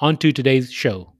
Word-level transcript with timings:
on 0.00 0.16
to 0.16 0.32
today's 0.32 0.72
show. 0.72 1.12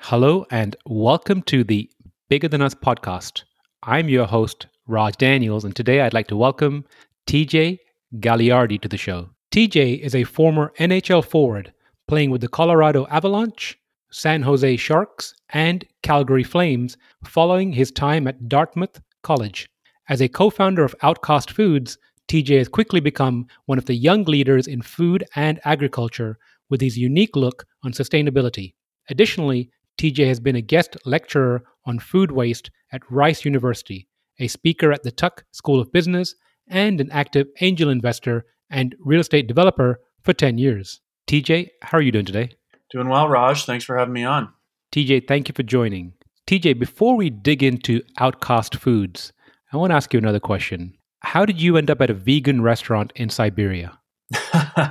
Hello, 0.00 0.46
and 0.50 0.76
welcome 0.86 1.42
to 1.42 1.64
the 1.64 1.90
Bigger 2.28 2.48
Than 2.48 2.62
Us 2.62 2.74
podcast. 2.74 3.42
I'm 3.82 4.08
your 4.08 4.26
host, 4.26 4.68
Raj 4.86 5.16
Daniels, 5.16 5.64
and 5.64 5.74
today 5.74 6.00
I'd 6.00 6.14
like 6.14 6.28
to 6.28 6.36
welcome 6.36 6.84
TJ 7.26 7.80
Galiardi 8.20 8.80
to 8.80 8.88
the 8.88 8.96
show. 8.96 9.30
TJ 9.50 10.00
is 10.00 10.14
a 10.14 10.24
former 10.24 10.72
NHL 10.78 11.24
forward 11.24 11.72
playing 12.06 12.30
with 12.30 12.40
the 12.40 12.48
Colorado 12.48 13.06
Avalanche, 13.08 13.76
San 14.10 14.42
Jose 14.42 14.76
Sharks, 14.76 15.34
and 15.50 15.84
Calgary 16.02 16.44
Flames 16.44 16.96
following 17.24 17.72
his 17.72 17.90
time 17.90 18.26
at 18.28 18.48
Dartmouth 18.48 19.00
College. 19.22 19.68
As 20.08 20.22
a 20.22 20.28
co 20.28 20.48
founder 20.48 20.84
of 20.84 20.94
Outcast 21.02 21.50
Foods, 21.50 21.98
TJ 22.28 22.58
has 22.58 22.68
quickly 22.68 23.00
become 23.00 23.46
one 23.66 23.76
of 23.76 23.84
the 23.84 23.94
young 23.94 24.24
leaders 24.24 24.66
in 24.66 24.80
food 24.80 25.24
and 25.36 25.60
agriculture 25.64 26.38
with 26.70 26.80
his 26.80 26.96
unique 26.96 27.36
look 27.36 27.66
on 27.84 27.92
sustainability. 27.92 28.74
Additionally, 29.10 29.70
TJ 29.98 30.26
has 30.26 30.40
been 30.40 30.56
a 30.56 30.62
guest 30.62 30.96
lecturer 31.04 31.62
on 31.84 31.98
food 31.98 32.30
waste 32.30 32.70
at 32.92 33.10
Rice 33.10 33.44
University, 33.44 34.08
a 34.38 34.48
speaker 34.48 34.92
at 34.92 35.02
the 35.02 35.10
Tuck 35.10 35.44
School 35.52 35.80
of 35.80 35.92
Business, 35.92 36.34
and 36.66 37.00
an 37.00 37.10
active 37.10 37.46
angel 37.60 37.90
investor 37.90 38.46
and 38.70 38.94
real 39.00 39.20
estate 39.20 39.46
developer 39.46 40.00
for 40.22 40.32
10 40.32 40.56
years. 40.56 41.00
TJ, 41.26 41.68
how 41.82 41.98
are 41.98 42.02
you 42.02 42.12
doing 42.12 42.24
today? 42.24 42.50
Doing 42.90 43.08
well, 43.08 43.28
Raj. 43.28 43.66
Thanks 43.66 43.84
for 43.84 43.98
having 43.98 44.14
me 44.14 44.24
on. 44.24 44.48
TJ, 44.92 45.28
thank 45.28 45.48
you 45.48 45.54
for 45.54 45.62
joining. 45.62 46.14
TJ, 46.46 46.78
before 46.78 47.16
we 47.16 47.28
dig 47.28 47.62
into 47.62 48.02
Outcast 48.18 48.76
Foods, 48.76 49.32
I 49.72 49.76
want 49.76 49.90
to 49.90 49.96
ask 49.96 50.12
you 50.14 50.18
another 50.18 50.40
question. 50.40 50.96
How 51.20 51.44
did 51.44 51.60
you 51.60 51.76
end 51.76 51.90
up 51.90 52.00
at 52.00 52.10
a 52.10 52.14
vegan 52.14 52.62
restaurant 52.62 53.12
in 53.14 53.28
Siberia? 53.28 53.98
uh, 54.54 54.90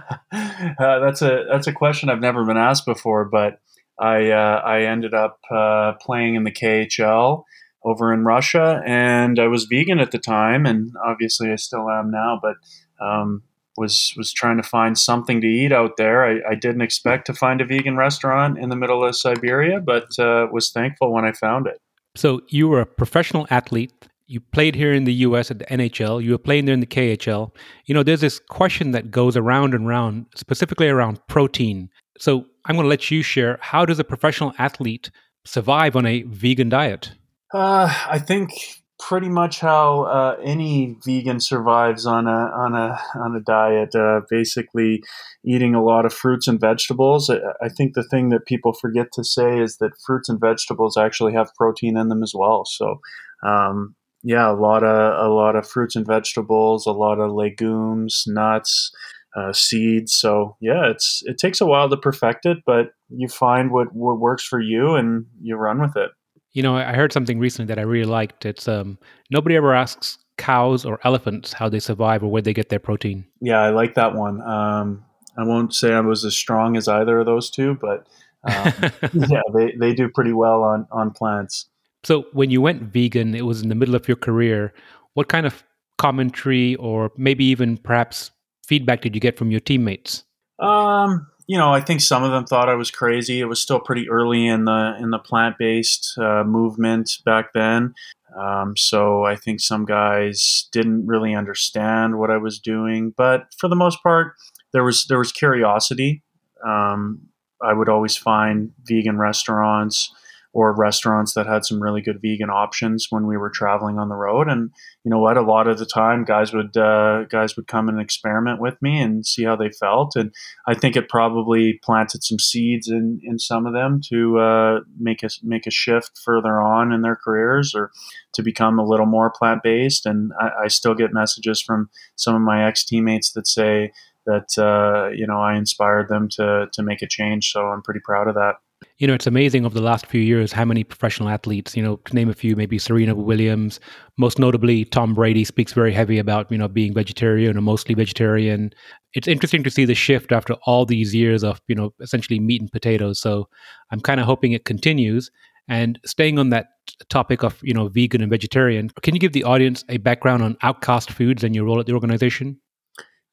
that's 0.80 1.22
a 1.22 1.46
that's 1.50 1.68
a 1.68 1.74
question 1.74 2.10
I've 2.10 2.20
never 2.20 2.46
been 2.46 2.58
asked 2.58 2.86
before, 2.86 3.26
but 3.26 3.60
I 4.00 4.32
uh, 4.32 4.62
I 4.64 4.82
ended 4.84 5.14
up 5.14 5.40
uh, 5.52 5.94
playing 6.02 6.36
in 6.36 6.44
the 6.44 6.52
KHL 6.52 7.44
over 7.84 8.14
in 8.14 8.24
Russia, 8.24 8.82
and 8.86 9.40
I 9.40 9.48
was 9.48 9.66
vegan 9.66 10.00
at 10.00 10.12
the 10.12 10.20
time, 10.20 10.66
and 10.66 10.92
obviously 11.06 11.52
I 11.52 11.56
still 11.56 11.90
am 11.90 12.12
now. 12.12 12.40
But 12.42 12.56
um, 13.04 13.44
was 13.78 14.14
was 14.18 14.34
trying 14.34 14.58
to 14.58 14.64
find 14.64 14.98
something 14.98 15.42
to 15.42 15.48
eat 15.48 15.72
out 15.72 15.98
there. 15.98 16.26
I, 16.26 16.52
I, 16.52 16.56
didn't 16.56 16.82
expect 16.82 17.28
to 17.28 17.34
find 17.34 17.62
a 17.62 17.66
vegan 17.66 17.96
restaurant 17.96 18.58
in 18.58 18.70
the 18.70 18.76
middle 18.76 19.04
of 19.06 19.16
Siberia, 19.16 19.80
but 19.80 20.08
uh, 20.20 20.48
was 20.52 20.72
thankful 20.72 21.14
when 21.14 21.26
I 21.26 21.32
found 21.32 21.68
it. 21.68 21.80
So 22.16 22.42
you 22.48 22.68
were 22.68 22.82
a 22.82 22.86
professional 22.86 23.46
athlete 23.52 23.94
you 24.28 24.40
played 24.40 24.76
here 24.76 24.94
in 24.94 25.06
the 25.06 25.14
US 25.14 25.50
at 25.50 25.60
the 25.60 25.66
NHL, 25.66 26.24
you 26.24 26.32
were 26.32 26.38
playing 26.38 26.66
there 26.66 26.74
in 26.74 26.82
the 26.82 26.86
KHL. 26.86 27.52
You 27.86 27.96
know, 27.96 28.04
there's 28.04 28.22
this 28.22 28.40
question 28.40 28.92
that 28.92 29.10
goes 29.10 29.38
around 29.38 29.74
and 29.74 29.88
around, 29.88 30.26
specifically 30.36 30.90
around 30.90 31.26
protein. 31.28 31.90
So 32.20 32.46
I'm 32.66 32.76
going 32.76 32.86
to 32.86 32.90
let 32.90 33.10
you 33.10 33.24
share 33.24 33.58
how 33.62 33.86
does 33.86 34.00
a 34.00 34.04
professional 34.04 34.54
athlete 34.58 35.10
survive 35.46 35.96
on 35.96 36.06
a 36.06 36.24
vegan 36.24 36.70
diet? 36.70 37.12
Uh, 37.54 37.94
I 38.10 38.20
think 38.20 38.52
pretty 39.00 39.30
much 39.30 39.60
how 39.60 40.04
uh, 40.04 40.38
any 40.44 40.98
vegan 41.06 41.40
survives 41.40 42.06
on 42.06 42.28
a 42.28 42.52
on 42.54 42.76
a 42.76 43.00
on 43.16 43.36
a 43.36 43.40
diet. 43.40 43.96
Uh, 43.96 44.22
basically, 44.30 45.02
eating 45.46 45.76
a 45.76 45.84
lot 45.84 46.06
of 46.06 46.14
fruits 46.14 46.48
and 46.48 46.60
vegetables. 46.60 47.30
I 47.30 47.70
think 47.70 47.94
the 47.94 48.04
thing 48.04 48.30
that 48.30 48.46
people 48.46 48.74
forget 48.74 49.08
to 49.14 49.24
say 49.24 49.60
is 49.62 49.78
that 49.78 49.92
fruits 50.06 50.28
and 50.28 50.40
vegetables 50.40 50.98
actually 50.98 51.34
have 51.34 51.56
protein 51.56 51.96
in 51.96 52.10
them 52.10 52.24
as 52.24 52.34
well. 52.36 52.66
So, 52.66 53.00
um, 53.46 53.96
yeah, 54.28 54.52
a 54.52 54.60
lot 54.60 54.84
of 54.84 55.26
a 55.26 55.34
lot 55.34 55.56
of 55.56 55.66
fruits 55.66 55.96
and 55.96 56.06
vegetables, 56.06 56.86
a 56.86 56.92
lot 56.92 57.18
of 57.18 57.32
legumes, 57.32 58.26
nuts, 58.28 58.92
uh, 59.38 59.54
seeds. 59.54 60.14
So 60.14 60.58
yeah, 60.60 60.92
it's 60.92 61.24
it 61.26 61.38
takes 61.38 61.62
a 61.62 61.66
while 61.66 61.90
to 61.90 61.96
perfect 61.96 62.46
it, 62.46 62.58
but 62.66 62.88
you 63.08 63.30
find 63.30 63.72
what 63.72 63.94
what 63.94 64.20
works 64.20 64.44
for 64.44 64.60
you 64.60 64.96
and 64.96 65.26
you 65.42 65.56
run 65.56 65.80
with 65.80 65.96
it. 65.96 66.12
You 66.52 66.62
know, 66.62 66.76
I 66.76 66.94
heard 66.94 67.14
something 67.14 67.40
recently 67.40 67.74
that 67.74 67.80
I 67.80 67.84
really 67.84 68.10
liked. 68.10 68.46
It's 68.46 68.68
um 68.68 68.98
nobody 69.32 69.56
ever 69.56 69.74
asks 69.74 70.18
cows 70.38 70.84
or 70.84 71.00
elephants 71.06 71.54
how 71.54 71.70
they 71.70 71.80
survive 71.80 72.22
or 72.22 72.30
where 72.30 72.42
they 72.42 72.54
get 72.54 72.68
their 72.68 72.80
protein. 72.80 73.26
Yeah, 73.40 73.62
I 73.62 73.70
like 73.70 73.96
that 73.96 74.14
one. 74.14 74.42
Um, 74.42 75.06
I 75.38 75.46
won't 75.46 75.74
say 75.74 75.94
I 75.94 76.02
was 76.02 76.26
as 76.26 76.36
strong 76.36 76.76
as 76.76 76.90
either 76.90 77.18
of 77.20 77.26
those 77.26 77.50
two, 77.50 77.78
but 77.80 78.06
um, 78.44 78.92
yeah, 79.30 79.42
they, 79.56 79.72
they 79.80 79.94
do 79.94 80.10
pretty 80.10 80.34
well 80.34 80.64
on 80.64 80.86
on 80.92 81.12
plants. 81.12 81.70
So 82.08 82.24
when 82.32 82.50
you 82.50 82.62
went 82.62 82.84
vegan, 82.84 83.36
it 83.36 83.46
was 83.46 83.62
in 83.62 83.68
the 83.68 83.76
middle 83.76 83.94
of 83.94 84.08
your 84.08 84.16
career. 84.16 84.74
What 85.16 85.28
kind 85.28 85.46
of 85.46 85.66
commentary 85.98 86.74
or 86.76 87.12
maybe 87.18 87.44
even 87.44 87.76
perhaps 87.76 88.32
feedback 88.66 89.02
did 89.02 89.14
you 89.14 89.20
get 89.20 89.38
from 89.38 89.52
your 89.52 89.60
teammates? 89.60 90.24
Um, 90.58 91.28
you 91.48 91.58
know, 91.58 91.74
I 91.74 91.82
think 91.82 92.00
some 92.00 92.24
of 92.24 92.32
them 92.32 92.46
thought 92.46 92.70
I 92.70 92.76
was 92.76 92.92
crazy. 92.92 93.42
It 93.42 93.50
was 93.50 93.60
still 93.60 93.82
pretty 93.82 94.10
early 94.10 94.48
in 94.48 94.64
the 94.64 94.96
in 95.02 95.10
the 95.10 95.20
plant 95.20 95.58
based 95.60 96.18
uh, 96.18 96.46
movement 96.46 97.12
back 97.26 97.52
then. 97.54 97.94
Um, 98.40 98.78
so 98.78 99.26
I 99.26 99.36
think 99.36 99.60
some 99.60 99.84
guys 99.84 100.70
didn't 100.72 101.08
really 101.08 101.36
understand 101.36 102.18
what 102.18 102.32
I 102.32 102.38
was 102.38 102.58
doing, 102.58 103.14
but 103.18 103.48
for 103.58 103.68
the 103.68 103.76
most 103.76 104.02
part, 104.02 104.34
there 104.72 104.86
was 104.86 105.08
there 105.10 105.20
was 105.20 105.34
curiosity. 105.34 106.24
Um, 106.66 107.28
I 107.62 107.74
would 107.74 107.90
always 107.90 108.16
find 108.16 108.72
vegan 108.86 109.18
restaurants 109.18 110.10
or 110.54 110.76
restaurants 110.76 111.34
that 111.34 111.46
had 111.46 111.66
some 111.66 111.82
really 111.82 112.02
good 112.02 112.20
vegan 112.22 112.50
options 112.50 113.08
when 113.10 113.28
we 113.28 113.38
were 113.38 113.50
traveling 113.50 114.00
on 114.00 114.10
the 114.10 114.16
road. 114.16 114.48
And 114.48 114.72
you 115.04 115.12
know 115.12 115.20
what? 115.20 115.38
A 115.38 115.42
lot 115.42 115.68
of 115.68 115.78
the 115.78 115.86
time, 115.86 116.24
guys 116.24 116.54
would 116.54 116.76
uh, 116.76 117.26
guys 117.26 117.56
would 117.56 117.68
come 117.68 117.90
and 117.90 118.00
experiment 118.00 118.60
with 118.60 118.82
me 118.82 119.00
and 119.00 119.26
see 119.26 119.44
how 119.44 119.56
they 119.56 119.70
felt. 119.70 120.16
And 120.16 120.34
I 120.68 120.74
think 120.74 120.96
it 120.96 121.10
probably 121.10 121.80
planted 121.84 122.24
some 122.24 122.40
seeds 122.40 122.88
in, 122.88 123.20
in 123.24 123.40
some 123.40 123.66
of 123.66 123.74
them 123.74 124.02
to 124.10 124.40
uh, 124.40 124.80
make 125.00 125.24
a 125.24 125.30
make 125.44 125.68
a 125.68 125.72
shift 125.72 126.20
further 126.24 126.62
on 126.62 126.92
in 126.92 127.02
their 127.02 127.16
careers 127.16 127.74
or 127.76 127.92
to 128.34 128.42
become 128.42 128.80
a 128.80 128.86
little 128.86 129.06
more 129.06 129.30
plant 129.30 129.64
based. 129.64 130.06
And 130.06 130.32
I, 130.40 130.64
I 130.64 130.68
still 130.68 130.96
get 130.96 131.14
messages 131.14 131.62
from 131.62 131.90
some 132.16 132.36
of 132.36 132.42
my 132.42 132.68
ex 132.68 132.84
teammates 132.84 133.32
that 133.34 133.48
say 133.48 133.92
that 134.26 134.58
uh, 134.58 135.10
you 135.16 135.26
know 135.26 135.40
I 135.40 135.56
inspired 135.56 136.10
them 136.10 136.30
to 136.34 136.68
to 136.72 136.84
make 136.84 137.02
a 137.02 137.08
change. 137.08 137.52
So 137.52 137.68
I'm 137.68 137.82
pretty 137.82 138.02
proud 138.04 138.28
of 138.28 138.36
that. 138.36 138.56
You 139.00 139.08
know, 139.08 139.16
it's 139.16 139.28
amazing 139.28 139.66
over 139.66 139.74
the 139.74 139.86
last 139.86 140.06
few 140.06 140.22
years 140.22 140.52
how 140.52 140.66
many 140.66 140.84
professional 140.84 141.30
athletes, 141.30 141.76
you 141.76 141.82
know, 141.82 141.96
to 142.06 142.14
name 142.14 142.30
a 142.30 142.34
few, 142.34 142.56
maybe 142.56 142.78
Serena 142.78 143.16
Williams, 143.16 143.80
most 144.18 144.38
notably 144.38 144.86
Tom 144.86 145.16
Brady 145.16 145.44
speaks 145.44 145.74
very 145.74 145.92
heavy 145.92 146.20
about, 146.20 146.52
you 146.52 146.58
know, 146.60 146.68
being 146.68 146.94
vegetarian 146.94 147.58
or 147.58 147.62
mostly 147.62 147.96
vegetarian. 147.96 148.72
It's 149.14 149.28
interesting 149.28 149.64
to 149.64 149.72
see 149.72 149.86
the 149.86 149.96
shift 149.96 150.32
after 150.32 150.54
all 150.66 150.86
these 150.86 151.16
years 151.16 151.44
of, 151.44 151.60
you 151.68 151.76
know, 151.76 151.94
essentially 152.02 152.40
meat 152.40 152.62
and 152.62 152.72
potatoes. 152.72 153.20
So 153.20 153.50
I'm 153.92 154.00
kind 154.00 154.20
of 154.20 154.28
hoping 154.28 154.52
it 154.52 154.66
continues. 154.66 155.32
And 155.68 156.00
staying 156.06 156.38
on 156.38 156.50
that 156.50 156.68
topic 157.10 157.44
of, 157.44 157.60
you 157.64 157.74
know, 157.74 157.88
vegan 157.88 158.22
and 158.22 158.30
vegetarian, 158.30 158.90
can 159.02 159.16
you 159.16 159.20
give 159.20 159.34
the 159.34 159.44
audience 159.44 159.84
a 159.90 159.98
background 159.98 160.44
on 160.44 160.56
Outcast 160.62 161.12
Foods 161.12 161.44
and 161.44 161.56
your 161.56 161.66
role 161.66 161.80
at 161.80 161.88
the 161.88 161.94
organization? 161.94 162.60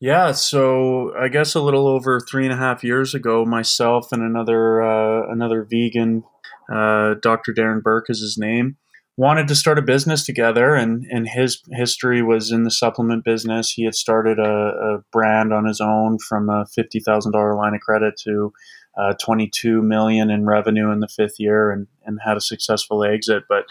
Yeah, 0.00 0.32
so 0.32 1.14
I 1.17 1.29
guess 1.29 1.55
a 1.55 1.62
little 1.62 1.87
over 1.87 2.20
three 2.20 2.44
and 2.44 2.52
a 2.52 2.56
half 2.56 2.85
years 2.85 3.14
ago, 3.14 3.44
myself 3.44 4.12
and 4.12 4.23
another 4.23 4.82
uh, 4.82 5.32
another 5.32 5.67
vegan, 5.69 6.25
uh, 6.73 7.14
Dr. 7.23 7.55
Darren 7.55 7.82
Burke 7.82 8.11
is 8.11 8.20
his 8.20 8.37
name, 8.37 8.76
wanted 9.17 9.49
to 9.49 9.55
start 9.55 9.79
a 9.79 9.82
business 9.82 10.26
together. 10.26 10.75
And, 10.75 11.06
and 11.11 11.29
his 11.29 11.62
history 11.73 12.23
was 12.23 12.50
in 12.50 12.64
the 12.64 12.70
supplement 12.70 13.25
business. 13.25 13.70
He 13.70 13.85
had 13.85 13.94
started 13.94 14.38
a, 14.38 14.43
a 14.43 14.99
brand 15.12 15.52
on 15.52 15.64
his 15.64 15.81
own 15.81 16.19
from 16.19 16.50
a 16.50 16.67
fifty 16.67 17.00
thousand 17.00 17.32
dollar 17.32 17.55
line 17.55 17.75
of 17.75 17.81
credit 17.81 18.14
to 18.25 18.52
uh, 18.97 19.14
22 19.25 19.82
million 19.82 20.31
in 20.31 20.47
revenue 20.47 20.93
in 20.93 21.00
the 21.00 21.08
fifth 21.08 21.40
year, 21.40 21.70
and, 21.70 21.87
and 22.05 22.19
had 22.25 22.37
a 22.37 22.40
successful 22.40 23.05
exit. 23.05 23.44
But 23.49 23.64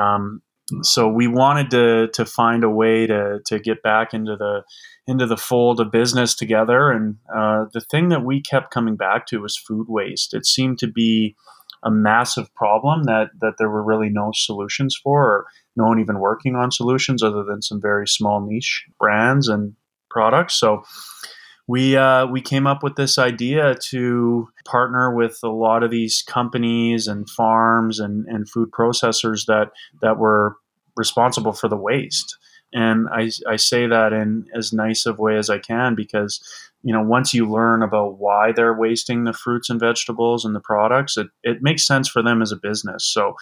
um, 0.00 0.42
so 0.82 1.08
we 1.08 1.26
wanted 1.26 1.70
to 1.70 2.08
to 2.08 2.24
find 2.24 2.64
a 2.64 2.70
way 2.70 3.06
to 3.06 3.40
to 3.46 3.58
get 3.58 3.82
back 3.82 4.14
into 4.14 4.36
the 4.36 4.62
into 5.06 5.26
the 5.26 5.36
fold 5.36 5.80
of 5.80 5.90
business 5.90 6.34
together. 6.34 6.90
And 6.90 7.16
uh, 7.34 7.66
the 7.72 7.80
thing 7.80 8.10
that 8.10 8.24
we 8.24 8.40
kept 8.40 8.72
coming 8.72 8.96
back 8.96 9.26
to 9.26 9.40
was 9.40 9.56
food 9.56 9.86
waste. 9.88 10.34
It 10.34 10.46
seemed 10.46 10.78
to 10.78 10.86
be 10.86 11.36
a 11.82 11.90
massive 11.90 12.54
problem 12.54 13.04
that 13.04 13.30
that 13.40 13.54
there 13.58 13.70
were 13.70 13.82
really 13.82 14.10
no 14.10 14.30
solutions 14.34 14.98
for, 15.02 15.24
or 15.24 15.46
no 15.76 15.84
one 15.84 16.00
even 16.00 16.20
working 16.20 16.54
on 16.54 16.70
solutions 16.70 17.22
other 17.22 17.42
than 17.42 17.62
some 17.62 17.80
very 17.80 18.06
small 18.06 18.40
niche 18.40 18.84
brands 18.98 19.48
and 19.48 19.74
products. 20.10 20.54
So 20.54 20.82
we 21.70 21.96
uh, 21.96 22.26
we 22.26 22.40
came 22.40 22.66
up 22.66 22.82
with 22.82 22.96
this 22.96 23.16
idea 23.16 23.76
to 23.76 24.48
partner 24.64 25.14
with 25.14 25.38
a 25.44 25.48
lot 25.48 25.84
of 25.84 25.92
these 25.92 26.20
companies 26.22 27.06
and 27.06 27.30
farms 27.30 28.00
and, 28.00 28.26
and 28.26 28.48
food 28.48 28.72
processors 28.72 29.46
that 29.46 29.70
that 30.02 30.18
were 30.18 30.56
responsible 30.96 31.52
for 31.52 31.68
the 31.68 31.76
waste. 31.76 32.36
And 32.72 33.08
I, 33.12 33.30
I 33.48 33.54
say 33.54 33.86
that 33.86 34.12
in 34.12 34.46
as 34.52 34.72
nice 34.72 35.06
of 35.06 35.20
way 35.20 35.36
as 35.36 35.48
I 35.48 35.58
can 35.58 35.94
because 35.94 36.40
you 36.82 36.92
know 36.92 37.02
once 37.02 37.32
you 37.32 37.48
learn 37.48 37.84
about 37.84 38.18
why 38.18 38.50
they're 38.50 38.74
wasting 38.74 39.22
the 39.22 39.32
fruits 39.32 39.70
and 39.70 39.78
vegetables 39.78 40.44
and 40.44 40.56
the 40.56 40.60
products, 40.60 41.16
it, 41.16 41.28
it 41.44 41.62
makes 41.62 41.86
sense 41.86 42.08
for 42.08 42.20
them 42.20 42.42
as 42.42 42.50
a 42.50 42.56
business. 42.56 43.04
So 43.04 43.36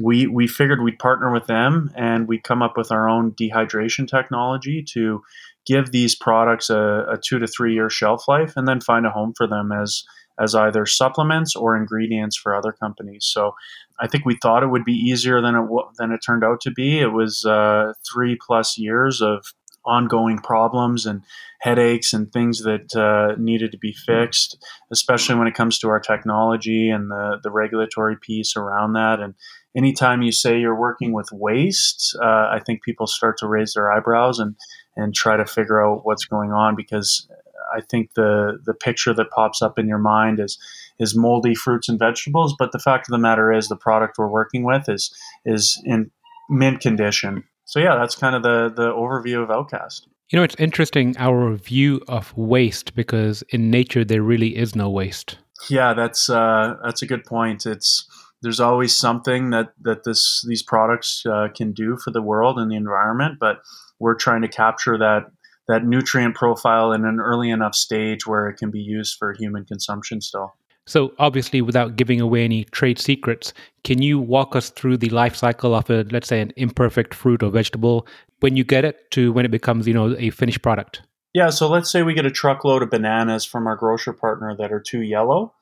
we 0.00 0.26
we 0.26 0.46
figured 0.46 0.82
we'd 0.82 0.98
partner 0.98 1.32
with 1.32 1.46
them 1.46 1.90
and 1.96 2.26
we'd 2.26 2.44
come 2.44 2.62
up 2.62 2.76
with 2.76 2.90
our 2.90 3.08
own 3.08 3.32
dehydration 3.32 4.08
technology 4.08 4.82
to 4.82 5.22
give 5.66 5.92
these 5.92 6.14
products 6.14 6.70
a, 6.70 7.04
a 7.10 7.18
two 7.22 7.38
to 7.38 7.46
three 7.46 7.74
year 7.74 7.90
shelf 7.90 8.26
life 8.28 8.54
and 8.56 8.66
then 8.66 8.80
find 8.80 9.06
a 9.06 9.10
home 9.10 9.32
for 9.36 9.46
them 9.46 9.70
as 9.72 10.04
as 10.40 10.54
either 10.54 10.86
supplements 10.86 11.54
or 11.54 11.76
ingredients 11.76 12.36
for 12.36 12.54
other 12.54 12.72
companies. 12.72 13.24
So 13.24 13.54
I 14.00 14.06
think 14.08 14.24
we 14.24 14.38
thought 14.42 14.62
it 14.62 14.70
would 14.70 14.84
be 14.84 14.94
easier 14.94 15.40
than 15.40 15.54
it 15.54 15.68
than 15.98 16.12
it 16.12 16.20
turned 16.24 16.44
out 16.44 16.60
to 16.62 16.70
be. 16.70 17.00
It 17.00 17.12
was 17.12 17.44
uh, 17.44 17.92
three 18.10 18.36
plus 18.40 18.78
years 18.78 19.20
of 19.20 19.44
ongoing 19.84 20.38
problems 20.38 21.06
and 21.06 21.22
headaches 21.60 22.12
and 22.12 22.32
things 22.32 22.62
that 22.62 22.94
uh, 22.94 23.34
needed 23.40 23.72
to 23.72 23.78
be 23.78 23.92
fixed, 23.92 24.64
especially 24.92 25.34
when 25.34 25.48
it 25.48 25.54
comes 25.54 25.78
to 25.80 25.88
our 25.88 26.00
technology 26.00 26.88
and 26.88 27.10
the 27.10 27.38
the 27.42 27.50
regulatory 27.50 28.16
piece 28.16 28.56
around 28.56 28.94
that. 28.94 29.20
And 29.20 29.34
anytime 29.76 30.22
you 30.22 30.32
say 30.32 30.58
you're 30.58 30.78
working 30.78 31.12
with 31.12 31.28
waste, 31.32 32.16
uh, 32.22 32.48
I 32.50 32.60
think 32.64 32.82
people 32.82 33.06
start 33.06 33.38
to 33.38 33.46
raise 33.46 33.74
their 33.74 33.90
eyebrows 33.92 34.38
and 34.38 34.56
and 34.96 35.14
try 35.14 35.36
to 35.36 35.46
figure 35.46 35.82
out 35.82 36.04
what's 36.04 36.26
going 36.26 36.52
on 36.52 36.76
because 36.76 37.26
I 37.74 37.80
think 37.80 38.14
the 38.14 38.58
the 38.64 38.74
picture 38.74 39.14
that 39.14 39.30
pops 39.30 39.62
up 39.62 39.78
in 39.78 39.88
your 39.88 39.98
mind 39.98 40.40
is 40.40 40.58
is 40.98 41.16
moldy 41.16 41.54
fruits 41.54 41.88
and 41.88 41.98
vegetables. 41.98 42.54
But 42.58 42.72
the 42.72 42.78
fact 42.78 43.08
of 43.08 43.12
the 43.12 43.18
matter 43.18 43.52
is, 43.52 43.68
the 43.68 43.76
product 43.76 44.18
we're 44.18 44.28
working 44.28 44.64
with 44.64 44.88
is 44.88 45.14
is 45.44 45.80
in 45.84 46.10
mint 46.48 46.80
condition. 46.80 47.44
So 47.64 47.80
yeah, 47.80 47.96
that's 47.96 48.16
kind 48.16 48.34
of 48.34 48.42
the 48.42 48.72
the 48.74 48.90
overview 48.90 49.42
of 49.42 49.50
Outcast. 49.50 50.06
You 50.30 50.38
know, 50.38 50.44
it's 50.44 50.56
interesting 50.58 51.14
our 51.18 51.54
view 51.54 52.00
of 52.08 52.36
waste 52.36 52.94
because 52.94 53.42
in 53.50 53.70
nature 53.70 54.04
there 54.04 54.22
really 54.22 54.56
is 54.56 54.74
no 54.74 54.88
waste. 54.88 55.38
Yeah, 55.68 55.94
that's 55.94 56.28
uh, 56.28 56.76
that's 56.82 57.02
a 57.02 57.06
good 57.06 57.24
point. 57.24 57.66
It's 57.66 58.06
there's 58.42 58.60
always 58.60 58.96
something 58.96 59.50
that 59.50 59.72
that 59.82 60.04
this 60.04 60.44
these 60.46 60.62
products 60.62 61.24
uh, 61.26 61.48
can 61.54 61.72
do 61.72 61.96
for 61.96 62.10
the 62.10 62.22
world 62.22 62.58
and 62.58 62.70
the 62.70 62.76
environment, 62.76 63.38
but 63.40 63.60
we're 63.98 64.14
trying 64.14 64.42
to 64.42 64.48
capture 64.48 64.98
that 64.98 65.30
that 65.68 65.86
nutrient 65.86 66.34
profile 66.34 66.92
in 66.92 67.04
an 67.04 67.20
early 67.20 67.50
enough 67.50 67.74
stage 67.74 68.26
where 68.26 68.48
it 68.48 68.56
can 68.56 68.70
be 68.70 68.80
used 68.80 69.16
for 69.16 69.32
human 69.32 69.64
consumption 69.64 70.20
still. 70.20 70.54
So, 70.86 71.12
obviously, 71.20 71.62
without 71.62 71.94
giving 71.94 72.20
away 72.20 72.44
any 72.44 72.64
trade 72.64 72.98
secrets, 72.98 73.52
can 73.84 74.02
you 74.02 74.18
walk 74.18 74.56
us 74.56 74.70
through 74.70 74.96
the 74.96 75.10
life 75.10 75.36
cycle 75.36 75.76
of 75.76 75.88
a, 75.88 76.02
let's 76.10 76.26
say, 76.26 76.40
an 76.40 76.52
imperfect 76.56 77.14
fruit 77.14 77.42
or 77.42 77.50
vegetable 77.50 78.06
when 78.40 78.56
you 78.56 78.64
get 78.64 78.84
it 78.84 79.08
to 79.12 79.32
when 79.32 79.44
it 79.44 79.52
becomes, 79.52 79.86
you 79.86 79.94
know, 79.94 80.16
a 80.18 80.30
finished 80.30 80.60
product? 80.60 81.02
Yeah. 81.32 81.50
So, 81.50 81.68
let's 81.68 81.90
say 81.90 82.02
we 82.02 82.14
get 82.14 82.26
a 82.26 82.32
truckload 82.32 82.82
of 82.82 82.90
bananas 82.90 83.44
from 83.44 83.68
our 83.68 83.76
grocer 83.76 84.12
partner 84.12 84.56
that 84.58 84.72
are 84.72 84.80
too 84.80 85.02
yellow. 85.02 85.54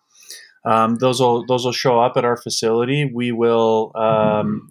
Um, 0.65 0.97
those 0.97 1.21
will 1.21 1.47
those 1.47 1.65
will 1.65 1.73
show 1.73 2.01
up 2.01 2.17
at 2.17 2.25
our 2.25 2.37
facility. 2.37 3.11
We 3.13 3.33
will 3.33 3.93
um, 3.95 4.69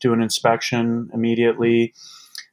do 0.00 0.12
an 0.12 0.22
inspection 0.22 1.10
immediately. 1.12 1.94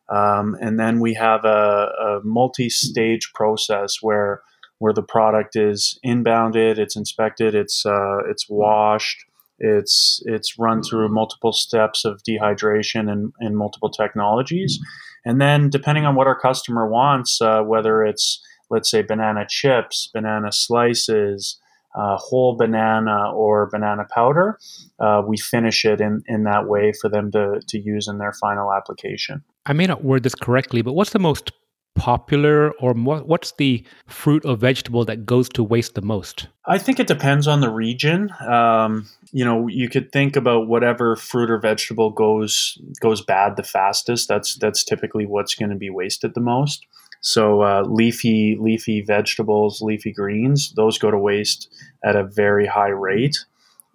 Um, 0.10 0.58
and 0.60 0.80
then 0.80 1.00
we 1.00 1.14
have 1.14 1.46
a, 1.46 1.92
a, 2.02 2.20
multi-stage 2.24 3.32
process 3.36 3.98
where 4.02 4.42
where 4.80 4.94
the 4.94 5.04
product 5.04 5.56
is 5.56 6.00
inbounded, 6.04 6.80
it's 6.80 6.96
inspected, 6.96 7.54
it's 7.54 7.86
uh, 7.86 8.20
it's 8.28 8.50
washed, 8.50 9.24
it's 9.60 10.24
it's 10.26 10.58
run 10.58 10.82
through 10.82 11.10
multiple 11.10 11.54
steps 11.54 12.06
of 12.06 12.24
dehydration 12.24 13.12
and, 13.12 13.34
and 13.40 13.56
multiple 13.56 13.92
technologies, 13.92 14.80
and 15.26 15.40
then 15.40 15.70
depending 15.70 16.06
on 16.06 16.16
what 16.16 16.28
our 16.28 16.40
customer 16.40 16.88
wants, 16.90 17.40
uh, 17.40 17.62
whether 17.62 18.04
it's 18.04 18.44
let's 18.72 18.90
say 18.90 19.04
banana 19.04 19.46
chips, 19.48 20.10
banana 20.12 20.52
slices, 20.52 21.60
uh, 21.96 22.18
whole 22.18 22.56
banana 22.56 23.32
or 23.34 23.70
banana 23.72 24.06
powder, 24.14 24.60
uh, 25.00 25.22
we 25.28 25.38
finish 25.38 25.86
it 25.86 26.02
in, 26.02 26.22
in 26.28 26.44
that 26.44 26.68
way 26.68 26.94
for 27.02 27.10
them 27.10 27.32
to, 27.32 27.62
to 27.68 27.80
use 27.80 28.08
in 28.08 28.18
their 28.18 28.34
final 28.34 28.74
application. 28.74 29.44
I 29.66 29.74
may 29.74 29.88
not 29.88 30.04
word 30.04 30.24
this 30.24 30.36
correctly, 30.36 30.82
but 30.82 30.94
what's 30.94 31.12
the 31.12 31.20
most 31.20 31.52
popular 31.96 32.72
or 32.80 32.94
what's 32.94 33.52
the 33.54 33.84
fruit 34.08 34.46
or 34.46 34.56
vegetable 34.56 35.04
that 35.06 35.26
goes 35.26 35.50
to 35.50 35.64
waste 35.64 35.96
the 35.96 36.02
most? 36.02 36.48
I 36.66 36.78
think 36.78 37.00
it 37.00 37.08
depends 37.08 37.48
on 37.48 37.60
the 37.60 37.70
region. 37.70 38.30
Um, 38.48 39.08
you 39.32 39.44
know, 39.44 39.68
you 39.68 39.90
could 39.90 40.12
think 40.12 40.36
about 40.36 40.68
whatever 40.68 41.16
fruit 41.16 41.50
or 41.50 41.58
vegetable 41.60 42.10
goes 42.10 42.78
goes 43.02 43.22
bad 43.22 43.58
the 43.58 43.64
fastest. 43.64 44.28
That's 44.30 44.56
that's 44.56 44.84
typically 44.84 45.26
what's 45.26 45.56
going 45.56 45.72
to 45.72 45.76
be 45.76 45.90
wasted 45.90 46.34
the 46.36 46.42
most. 46.42 46.86
So 47.22 47.62
uh, 47.62 47.84
leafy 47.86 48.58
leafy 48.60 49.02
vegetables, 49.02 49.82
leafy 49.82 50.12
greens, 50.12 50.74
those 50.74 50.98
go 50.98 51.12
to 51.12 51.18
waste 51.18 51.70
at 52.04 52.16
a 52.16 52.24
very 52.24 52.66
high 52.68 52.90
rate. 52.90 53.46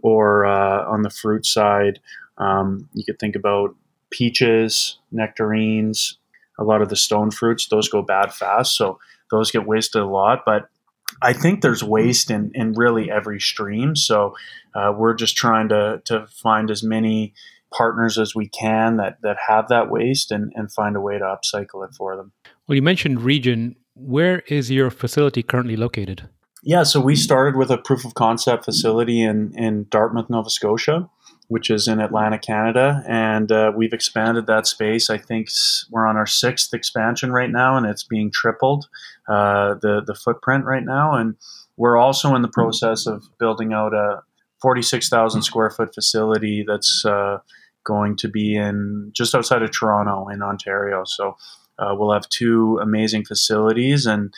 Or 0.02 0.44
uh, 0.44 0.84
on 0.84 1.00
the 1.00 1.08
fruit 1.08 1.46
side, 1.46 1.98
um, 2.36 2.88
you 2.92 3.04
could 3.04 3.18
think 3.18 3.36
about 3.36 3.74
peaches, 4.10 4.98
nectarines, 5.10 6.18
a 6.58 6.64
lot 6.64 6.82
of 6.82 6.90
the 6.90 6.96
stone 6.96 7.30
fruits. 7.30 7.68
Those 7.68 7.88
go 7.88 8.02
bad 8.02 8.32
fast, 8.32 8.76
so 8.76 8.98
those 9.30 9.50
get 9.50 9.66
wasted 9.66 10.02
a 10.02 10.06
lot. 10.06 10.42
But 10.44 10.68
I 11.22 11.32
think 11.32 11.62
there's 11.62 11.82
waste 11.82 12.30
in, 12.30 12.50
in 12.54 12.74
really 12.74 13.10
every 13.10 13.40
stream. 13.40 13.96
So 13.96 14.36
uh, 14.74 14.92
we're 14.96 15.14
just 15.14 15.36
trying 15.36 15.68
to, 15.70 16.02
to 16.04 16.26
find 16.26 16.70
as 16.70 16.82
many 16.82 17.32
partners 17.76 18.18
as 18.18 18.34
we 18.34 18.48
can 18.48 18.96
that, 18.96 19.18
that 19.22 19.36
have 19.48 19.68
that 19.68 19.90
waste 19.90 20.30
and, 20.30 20.52
and 20.54 20.72
find 20.72 20.96
a 20.96 21.00
way 21.00 21.18
to 21.18 21.24
upcycle 21.24 21.86
it 21.86 21.94
for 21.96 22.16
them. 22.16 22.32
Well, 22.66 22.76
you 22.76 22.82
mentioned 22.82 23.22
region. 23.22 23.76
Where 23.94 24.40
is 24.48 24.70
your 24.70 24.90
facility 24.90 25.42
currently 25.42 25.76
located? 25.76 26.28
Yeah, 26.62 26.82
so 26.82 26.98
we 26.98 27.14
started 27.14 27.56
with 27.56 27.70
a 27.70 27.76
proof 27.76 28.06
of 28.06 28.14
concept 28.14 28.64
facility 28.64 29.22
in, 29.22 29.52
in 29.54 29.86
Dartmouth, 29.90 30.30
Nova 30.30 30.48
Scotia, 30.48 31.10
which 31.48 31.68
is 31.68 31.86
in 31.86 32.00
Atlantic, 32.00 32.40
Canada. 32.40 33.04
And 33.06 33.52
uh, 33.52 33.70
we've 33.76 33.92
expanded 33.92 34.46
that 34.46 34.66
space. 34.66 35.10
I 35.10 35.18
think 35.18 35.48
we're 35.90 36.06
on 36.06 36.16
our 36.16 36.26
sixth 36.26 36.72
expansion 36.72 37.32
right 37.32 37.50
now, 37.50 37.76
and 37.76 37.84
it's 37.84 38.02
being 38.02 38.30
tripled 38.32 38.86
uh, 39.28 39.74
the, 39.82 40.02
the 40.06 40.14
footprint 40.14 40.64
right 40.64 40.84
now. 40.84 41.14
And 41.14 41.36
we're 41.76 41.98
also 41.98 42.34
in 42.34 42.40
the 42.40 42.48
process 42.48 43.06
of 43.06 43.24
building 43.38 43.74
out 43.74 43.92
a 43.92 44.22
46,000 44.62 45.42
square 45.42 45.68
foot 45.68 45.94
facility 45.94 46.64
that's 46.66 47.04
uh, 47.04 47.38
going 47.84 48.16
to 48.16 48.28
be 48.28 48.56
in 48.56 49.10
just 49.14 49.34
outside 49.34 49.62
of 49.62 49.70
Toronto 49.70 50.28
in 50.28 50.42
Ontario. 50.42 51.04
So 51.04 51.36
uh, 51.78 51.94
we'll 51.96 52.12
have 52.12 52.28
two 52.28 52.78
amazing 52.82 53.24
facilities 53.24 54.06
and 54.06 54.32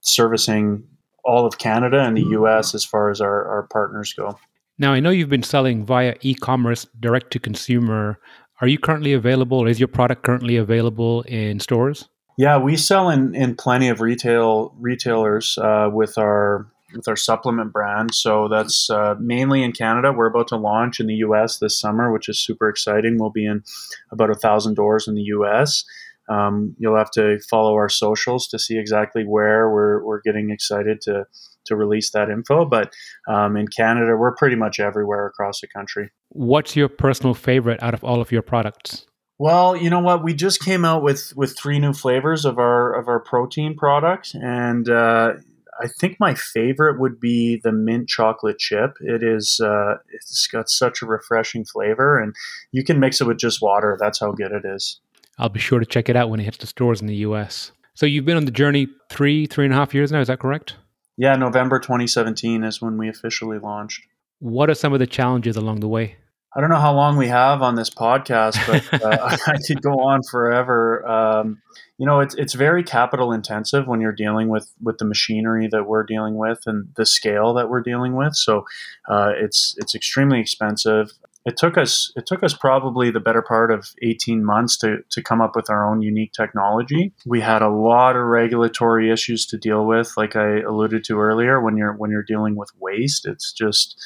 servicing 0.00 0.84
all 1.24 1.46
of 1.46 1.58
Canada 1.58 2.00
and 2.00 2.16
the 2.16 2.26
US 2.30 2.74
as 2.74 2.84
far 2.84 3.10
as 3.10 3.20
our, 3.20 3.46
our 3.46 3.62
partners 3.64 4.12
go. 4.12 4.38
Now, 4.78 4.94
I 4.94 5.00
know 5.00 5.10
you've 5.10 5.28
been 5.28 5.42
selling 5.42 5.84
via 5.84 6.14
e 6.22 6.34
commerce 6.34 6.86
direct 6.98 7.30
to 7.32 7.38
consumer. 7.38 8.18
Are 8.62 8.68
you 8.68 8.78
currently 8.78 9.12
available, 9.12 9.58
or 9.58 9.68
is 9.68 9.78
your 9.78 9.88
product 9.88 10.22
currently 10.22 10.56
available 10.56 11.22
in 11.22 11.60
stores? 11.60 12.08
Yeah, 12.38 12.56
we 12.56 12.76
sell 12.78 13.10
in, 13.10 13.34
in 13.34 13.56
plenty 13.56 13.88
of 13.88 14.00
retail 14.00 14.74
retailers 14.78 15.58
uh, 15.58 15.90
with 15.92 16.16
our 16.16 16.66
with 16.94 17.08
our 17.08 17.16
supplement 17.16 17.72
brand. 17.72 18.14
So 18.14 18.48
that's 18.48 18.90
uh, 18.90 19.14
mainly 19.18 19.62
in 19.62 19.72
Canada. 19.72 20.12
We're 20.12 20.26
about 20.26 20.48
to 20.48 20.56
launch 20.56 21.00
in 21.00 21.06
the 21.06 21.16
U.S. 21.16 21.58
this 21.58 21.78
summer, 21.78 22.12
which 22.12 22.28
is 22.28 22.40
super 22.40 22.68
exciting. 22.68 23.18
We'll 23.18 23.30
be 23.30 23.46
in 23.46 23.62
about 24.10 24.30
a 24.30 24.34
thousand 24.34 24.74
doors 24.74 25.08
in 25.08 25.14
the 25.14 25.22
U.S. 25.22 25.84
Um, 26.28 26.76
you'll 26.78 26.96
have 26.96 27.10
to 27.12 27.40
follow 27.50 27.74
our 27.74 27.88
socials 27.88 28.46
to 28.48 28.58
see 28.58 28.78
exactly 28.78 29.24
where 29.24 29.68
we're, 29.68 30.04
we're 30.04 30.20
getting 30.20 30.50
excited 30.50 31.00
to 31.02 31.26
to 31.66 31.76
release 31.76 32.10
that 32.10 32.30
info. 32.30 32.64
But 32.64 32.92
um, 33.28 33.56
in 33.56 33.68
Canada, 33.68 34.16
we're 34.16 34.34
pretty 34.34 34.56
much 34.56 34.80
everywhere 34.80 35.26
across 35.26 35.60
the 35.60 35.66
country. 35.66 36.10
What's 36.30 36.74
your 36.74 36.88
personal 36.88 37.34
favorite 37.34 37.82
out 37.82 37.92
of 37.92 38.02
all 38.02 38.20
of 38.20 38.32
your 38.32 38.42
products? 38.42 39.06
Well, 39.38 39.76
you 39.76 39.88
know 39.88 40.00
what? 40.00 40.22
We 40.22 40.34
just 40.34 40.62
came 40.62 40.84
out 40.84 41.02
with 41.02 41.32
with 41.34 41.56
three 41.56 41.78
new 41.78 41.92
flavors 41.92 42.44
of 42.44 42.58
our 42.58 42.92
of 42.92 43.08
our 43.08 43.20
protein 43.20 43.74
product, 43.74 44.34
and 44.34 44.88
uh, 44.88 45.34
I 45.80 45.88
think 45.88 46.18
my 46.20 46.34
favorite 46.34 47.00
would 47.00 47.20
be 47.20 47.60
the 47.62 47.72
mint 47.72 48.08
chocolate 48.08 48.58
chip. 48.58 48.96
It 49.00 49.22
is 49.22 49.60
uh, 49.60 49.94
it's 50.12 50.46
got 50.46 50.68
such 50.68 51.02
a 51.02 51.06
refreshing 51.06 51.64
flavor, 51.64 52.18
and 52.18 52.34
you 52.72 52.84
can 52.84 53.00
mix 53.00 53.20
it 53.20 53.26
with 53.26 53.38
just 53.38 53.62
water. 53.62 53.96
That's 53.98 54.20
how 54.20 54.32
good 54.32 54.52
it 54.52 54.64
is. 54.64 55.00
I'll 55.38 55.48
be 55.48 55.60
sure 55.60 55.78
to 55.78 55.86
check 55.86 56.08
it 56.08 56.16
out 56.16 56.28
when 56.28 56.40
it 56.40 56.44
hits 56.44 56.58
the 56.58 56.66
stores 56.66 57.00
in 57.00 57.06
the 57.06 57.16
US. 57.16 57.72
So 57.94 58.06
you've 58.06 58.24
been 58.24 58.36
on 58.36 58.44
the 58.44 58.50
journey 58.50 58.88
three, 59.10 59.46
three 59.46 59.64
and 59.64 59.74
a 59.74 59.76
half 59.76 59.94
years 59.94 60.12
now, 60.12 60.20
is 60.20 60.28
that 60.28 60.38
correct? 60.38 60.76
Yeah, 61.16 61.36
November 61.36 61.78
2017 61.78 62.62
is 62.62 62.80
when 62.80 62.96
we 62.96 63.08
officially 63.08 63.58
launched. 63.58 64.02
What 64.38 64.70
are 64.70 64.74
some 64.74 64.92
of 64.92 64.98
the 64.98 65.06
challenges 65.06 65.56
along 65.56 65.80
the 65.80 65.88
way? 65.88 66.16
I 66.54 66.60
don't 66.60 66.70
know 66.70 66.80
how 66.80 66.94
long 66.94 67.16
we 67.16 67.28
have 67.28 67.62
on 67.62 67.76
this 67.76 67.90
podcast, 67.90 68.58
but 68.66 69.02
uh, 69.04 69.38
I 69.46 69.56
could 69.66 69.82
go 69.82 70.00
on 70.00 70.22
forever. 70.28 71.06
Um, 71.06 71.62
you 71.96 72.06
know, 72.06 72.20
it's 72.20 72.34
it's 72.34 72.54
very 72.54 72.82
capital 72.82 73.32
intensive 73.32 73.86
when 73.86 74.00
you're 74.00 74.12
dealing 74.12 74.48
with 74.48 74.72
with 74.82 74.98
the 74.98 75.04
machinery 75.04 75.68
that 75.70 75.86
we're 75.86 76.04
dealing 76.04 76.36
with 76.36 76.60
and 76.66 76.88
the 76.96 77.06
scale 77.06 77.54
that 77.54 77.68
we're 77.68 77.82
dealing 77.82 78.16
with. 78.16 78.34
So 78.34 78.64
uh, 79.08 79.32
it's 79.36 79.74
it's 79.78 79.94
extremely 79.94 80.40
expensive. 80.40 81.12
It 81.46 81.56
took 81.56 81.78
us 81.78 82.12
it 82.16 82.26
took 82.26 82.42
us 82.42 82.52
probably 82.52 83.10
the 83.10 83.20
better 83.20 83.42
part 83.42 83.70
of 83.70 83.94
18 84.02 84.44
months 84.44 84.76
to 84.78 84.98
to 85.10 85.22
come 85.22 85.40
up 85.40 85.54
with 85.54 85.70
our 85.70 85.88
own 85.88 86.02
unique 86.02 86.32
technology. 86.32 87.12
We 87.26 87.40
had 87.40 87.62
a 87.62 87.70
lot 87.70 88.16
of 88.16 88.22
regulatory 88.22 89.10
issues 89.10 89.46
to 89.46 89.56
deal 89.56 89.86
with, 89.86 90.14
like 90.16 90.36
I 90.36 90.60
alluded 90.60 91.04
to 91.04 91.20
earlier. 91.20 91.60
When 91.60 91.76
you're 91.76 91.92
when 91.92 92.10
you're 92.10 92.24
dealing 92.24 92.56
with 92.56 92.70
waste, 92.78 93.26
it's 93.26 93.52
just 93.52 93.96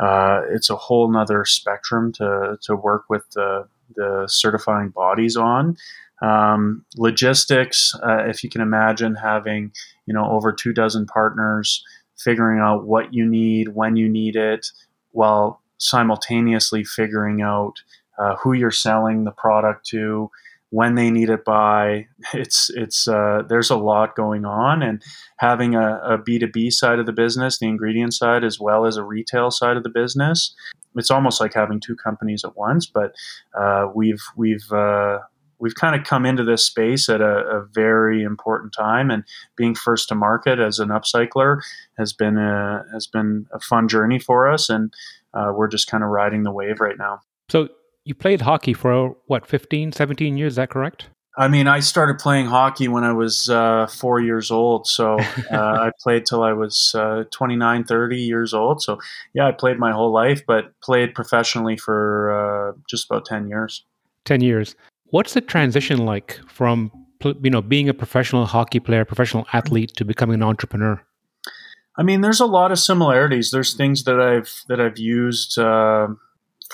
uh, 0.00 0.42
it's 0.50 0.70
a 0.70 0.76
whole 0.76 1.10
nother 1.10 1.44
spectrum 1.44 2.12
to 2.12 2.58
to 2.62 2.76
work 2.76 3.04
with 3.08 3.28
the 3.30 3.66
the 3.94 4.24
certifying 4.28 4.90
bodies 4.90 5.36
on. 5.36 5.76
Um, 6.22 6.84
logistics, 6.96 7.94
uh, 8.02 8.24
if 8.26 8.42
you 8.42 8.48
can 8.48 8.60
imagine 8.60 9.14
having, 9.16 9.72
you 10.06 10.14
know, 10.14 10.30
over 10.30 10.52
two 10.52 10.72
dozen 10.72 11.06
partners, 11.06 11.84
figuring 12.16 12.60
out 12.60 12.86
what 12.86 13.12
you 13.12 13.26
need, 13.26 13.68
when 13.68 13.96
you 13.96 14.08
need 14.08 14.36
it, 14.36 14.66
while 15.10 15.60
simultaneously 15.78 16.84
figuring 16.84 17.42
out 17.42 17.74
uh, 18.18 18.36
who 18.36 18.52
you're 18.52 18.70
selling 18.70 19.24
the 19.24 19.32
product 19.32 19.86
to, 19.88 20.30
when 20.74 20.96
they 20.96 21.08
need 21.08 21.30
it 21.30 21.44
by. 21.44 22.06
It's 22.32 22.68
it's 22.70 23.06
uh, 23.06 23.42
there's 23.48 23.70
a 23.70 23.76
lot 23.76 24.16
going 24.16 24.44
on, 24.44 24.82
and 24.82 25.00
having 25.36 25.76
a 25.76 26.00
a 26.02 26.18
B2B 26.18 26.72
side 26.72 26.98
of 26.98 27.06
the 27.06 27.12
business, 27.12 27.58
the 27.58 27.68
ingredient 27.68 28.12
side, 28.12 28.42
as 28.42 28.58
well 28.58 28.86
as 28.86 28.96
a 28.96 29.04
retail 29.04 29.50
side 29.50 29.76
of 29.76 29.84
the 29.84 29.88
business, 29.88 30.52
it's 30.96 31.10
almost 31.10 31.40
like 31.40 31.54
having 31.54 31.80
two 31.80 31.94
companies 31.94 32.44
at 32.44 32.56
once. 32.56 32.86
But 32.86 33.14
uh, 33.56 33.86
we've 33.94 34.22
we've 34.36 34.72
uh, 34.72 35.18
we've 35.60 35.76
kind 35.76 35.94
of 35.94 36.04
come 36.04 36.26
into 36.26 36.42
this 36.42 36.66
space 36.66 37.08
at 37.08 37.20
a, 37.20 37.46
a, 37.46 37.66
very 37.72 38.22
important 38.22 38.72
time, 38.72 39.10
and 39.10 39.22
being 39.56 39.76
first 39.76 40.08
to 40.08 40.14
market 40.16 40.58
as 40.58 40.80
an 40.80 40.88
upcycler 40.88 41.60
has 41.98 42.12
been 42.12 42.36
a 42.36 42.84
has 42.92 43.06
been 43.06 43.46
a 43.52 43.60
fun 43.60 43.86
journey 43.86 44.18
for 44.18 44.50
us, 44.50 44.68
and 44.68 44.92
uh, 45.34 45.52
we're 45.54 45.68
just 45.68 45.88
kind 45.88 46.02
of 46.02 46.10
riding 46.10 46.42
the 46.42 46.52
wave 46.52 46.80
right 46.80 46.98
now. 46.98 47.20
So 47.48 47.68
you 48.04 48.14
played 48.14 48.42
hockey 48.42 48.74
for 48.74 49.16
what 49.26 49.46
15, 49.46 49.92
17 49.92 50.36
years? 50.36 50.52
Is 50.52 50.56
that 50.56 50.70
correct? 50.70 51.06
I 51.36 51.48
mean, 51.48 51.66
I 51.66 51.80
started 51.80 52.18
playing 52.18 52.46
hockey 52.46 52.86
when 52.86 53.02
I 53.02 53.12
was 53.12 53.50
uh, 53.50 53.88
four 53.88 54.20
years 54.20 54.50
old. 54.50 54.86
So 54.86 55.18
uh, 55.50 55.56
I 55.56 55.90
played 56.00 56.26
till 56.26 56.42
I 56.42 56.52
was 56.52 56.94
uh, 56.94 57.24
29, 57.32 57.84
30 57.84 58.16
years 58.16 58.54
old. 58.54 58.82
So 58.82 59.00
yeah, 59.34 59.48
I 59.48 59.52
played 59.52 59.78
my 59.78 59.92
whole 59.92 60.12
life, 60.12 60.42
but 60.46 60.78
played 60.80 61.14
professionally 61.14 61.76
for 61.76 62.30
uh, 62.30 62.78
just 62.88 63.06
about 63.10 63.24
10 63.24 63.48
years. 63.48 63.84
10 64.26 64.42
years. 64.42 64.76
What's 65.06 65.34
the 65.34 65.40
transition 65.40 66.04
like 66.04 66.40
from 66.48 66.90
you 67.42 67.50
know 67.50 67.62
being 67.62 67.88
a 67.88 67.94
professional 67.94 68.46
hockey 68.46 68.80
player, 68.80 69.04
professional 69.04 69.46
athlete 69.52 69.92
to 69.96 70.04
becoming 70.04 70.34
an 70.34 70.42
entrepreneur? 70.42 71.02
I 71.96 72.02
mean, 72.02 72.22
there's 72.22 72.40
a 72.40 72.46
lot 72.46 72.72
of 72.72 72.78
similarities. 72.78 73.50
There's 73.50 73.74
things 73.74 74.04
that 74.04 74.20
I've 74.20 74.62
that 74.68 74.80
I've 74.80 74.98
used 74.98 75.58
uh, 75.58 76.08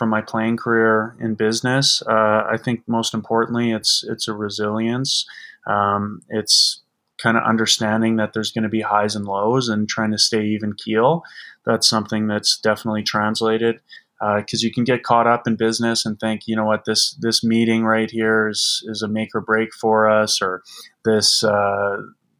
from 0.00 0.08
my 0.08 0.22
playing 0.22 0.56
career 0.56 1.14
in 1.20 1.34
business. 1.34 2.02
Uh, 2.08 2.42
I 2.50 2.56
think 2.56 2.80
most 2.86 3.12
importantly, 3.12 3.70
it's 3.70 4.02
it's 4.08 4.28
a 4.28 4.32
resilience. 4.32 5.26
Um, 5.66 6.22
it's 6.30 6.80
kind 7.22 7.36
of 7.36 7.42
understanding 7.44 8.16
that 8.16 8.32
there's 8.32 8.50
going 8.50 8.62
to 8.62 8.70
be 8.70 8.80
highs 8.80 9.14
and 9.14 9.26
lows 9.26 9.68
and 9.68 9.86
trying 9.86 10.10
to 10.12 10.16
stay 10.16 10.42
even 10.42 10.72
keel. 10.72 11.22
That's 11.66 11.86
something 11.86 12.28
that's 12.28 12.58
definitely 12.58 13.02
translated 13.02 13.80
because 14.18 14.64
uh, 14.64 14.66
you 14.66 14.72
can 14.72 14.84
get 14.84 15.02
caught 15.02 15.26
up 15.26 15.46
in 15.46 15.56
business 15.56 16.06
and 16.06 16.18
think, 16.18 16.44
you 16.46 16.56
know 16.56 16.64
what, 16.64 16.86
this 16.86 17.14
this 17.20 17.44
meeting 17.44 17.84
right 17.84 18.10
here 18.10 18.48
is 18.48 18.82
is 18.86 19.02
a 19.02 19.08
make 19.08 19.34
or 19.34 19.42
break 19.42 19.74
for 19.74 20.08
us, 20.08 20.40
or 20.40 20.62
this 21.04 21.44
uh, 21.44 21.98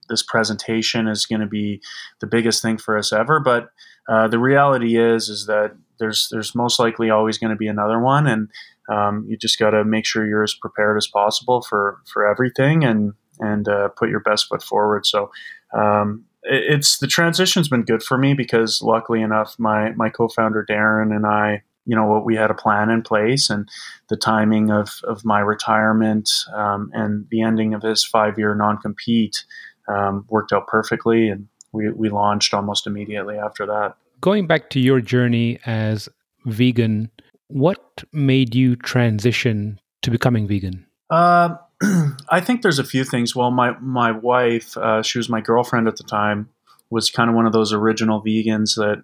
this 0.08 0.22
presentation 0.22 1.08
is 1.08 1.26
going 1.26 1.42
to 1.42 1.46
be 1.46 1.82
the 2.20 2.26
biggest 2.26 2.62
thing 2.62 2.78
for 2.78 2.96
us 2.96 3.12
ever. 3.12 3.38
But 3.38 3.68
uh, 4.08 4.28
the 4.28 4.38
reality 4.38 4.96
is 4.96 5.28
is 5.28 5.44
that 5.44 5.76
there's 6.00 6.28
there's 6.30 6.54
most 6.54 6.80
likely 6.80 7.10
always 7.10 7.38
going 7.38 7.50
to 7.50 7.56
be 7.56 7.68
another 7.68 8.00
one, 8.00 8.26
and 8.26 8.48
um, 8.90 9.24
you 9.28 9.36
just 9.36 9.58
got 9.58 9.70
to 9.70 9.84
make 9.84 10.04
sure 10.04 10.26
you're 10.26 10.42
as 10.42 10.54
prepared 10.54 10.96
as 10.96 11.06
possible 11.06 11.62
for 11.62 11.98
for 12.12 12.26
everything 12.26 12.84
and 12.84 13.12
and 13.38 13.68
uh, 13.68 13.88
put 13.88 14.10
your 14.10 14.20
best 14.20 14.48
foot 14.48 14.62
forward. 14.62 15.06
So. 15.06 15.30
Um, 15.72 16.24
it's 16.42 16.98
the 16.98 17.06
transition's 17.06 17.68
been 17.68 17.82
good 17.82 18.02
for 18.02 18.16
me 18.16 18.32
because 18.32 18.80
luckily 18.80 19.20
enough 19.20 19.54
my 19.58 19.90
my 19.92 20.08
co-founder 20.08 20.64
Darren 20.66 21.14
and 21.14 21.26
I 21.26 21.62
you 21.84 21.94
know 21.94 22.06
what 22.06 22.24
we 22.24 22.34
had 22.34 22.50
a 22.50 22.54
plan 22.54 22.88
in 22.88 23.02
place 23.02 23.50
and 23.50 23.68
the 24.08 24.16
timing 24.16 24.70
of, 24.70 25.00
of 25.04 25.24
my 25.24 25.40
retirement 25.40 26.30
um, 26.54 26.90
and 26.94 27.26
the 27.30 27.42
ending 27.42 27.74
of 27.74 27.82
his 27.82 28.04
five 28.04 28.38
year 28.38 28.54
non 28.54 28.78
compete 28.78 29.44
um, 29.86 30.24
worked 30.30 30.52
out 30.52 30.66
perfectly 30.66 31.28
and 31.28 31.46
we, 31.72 31.90
we 31.90 32.08
launched 32.08 32.54
almost 32.54 32.86
immediately 32.86 33.38
after 33.38 33.66
that. 33.66 33.96
Going 34.20 34.46
back 34.46 34.70
to 34.70 34.80
your 34.80 35.00
journey 35.00 35.58
as 35.64 36.08
vegan, 36.44 37.10
what 37.48 38.04
made 38.12 38.54
you 38.54 38.76
transition 38.76 39.80
to 40.02 40.10
becoming 40.10 40.46
vegan? 40.46 40.86
Uh, 41.08 41.56
I 42.28 42.40
think 42.40 42.62
there's 42.62 42.78
a 42.78 42.84
few 42.84 43.04
things. 43.04 43.34
Well, 43.34 43.50
my 43.50 43.78
my 43.80 44.12
wife, 44.12 44.76
uh, 44.76 45.02
she 45.02 45.18
was 45.18 45.28
my 45.28 45.40
girlfriend 45.40 45.88
at 45.88 45.96
the 45.96 46.04
time, 46.04 46.50
was 46.90 47.10
kind 47.10 47.30
of 47.30 47.36
one 47.36 47.46
of 47.46 47.52
those 47.52 47.72
original 47.72 48.22
vegans 48.22 48.76
that 48.76 49.02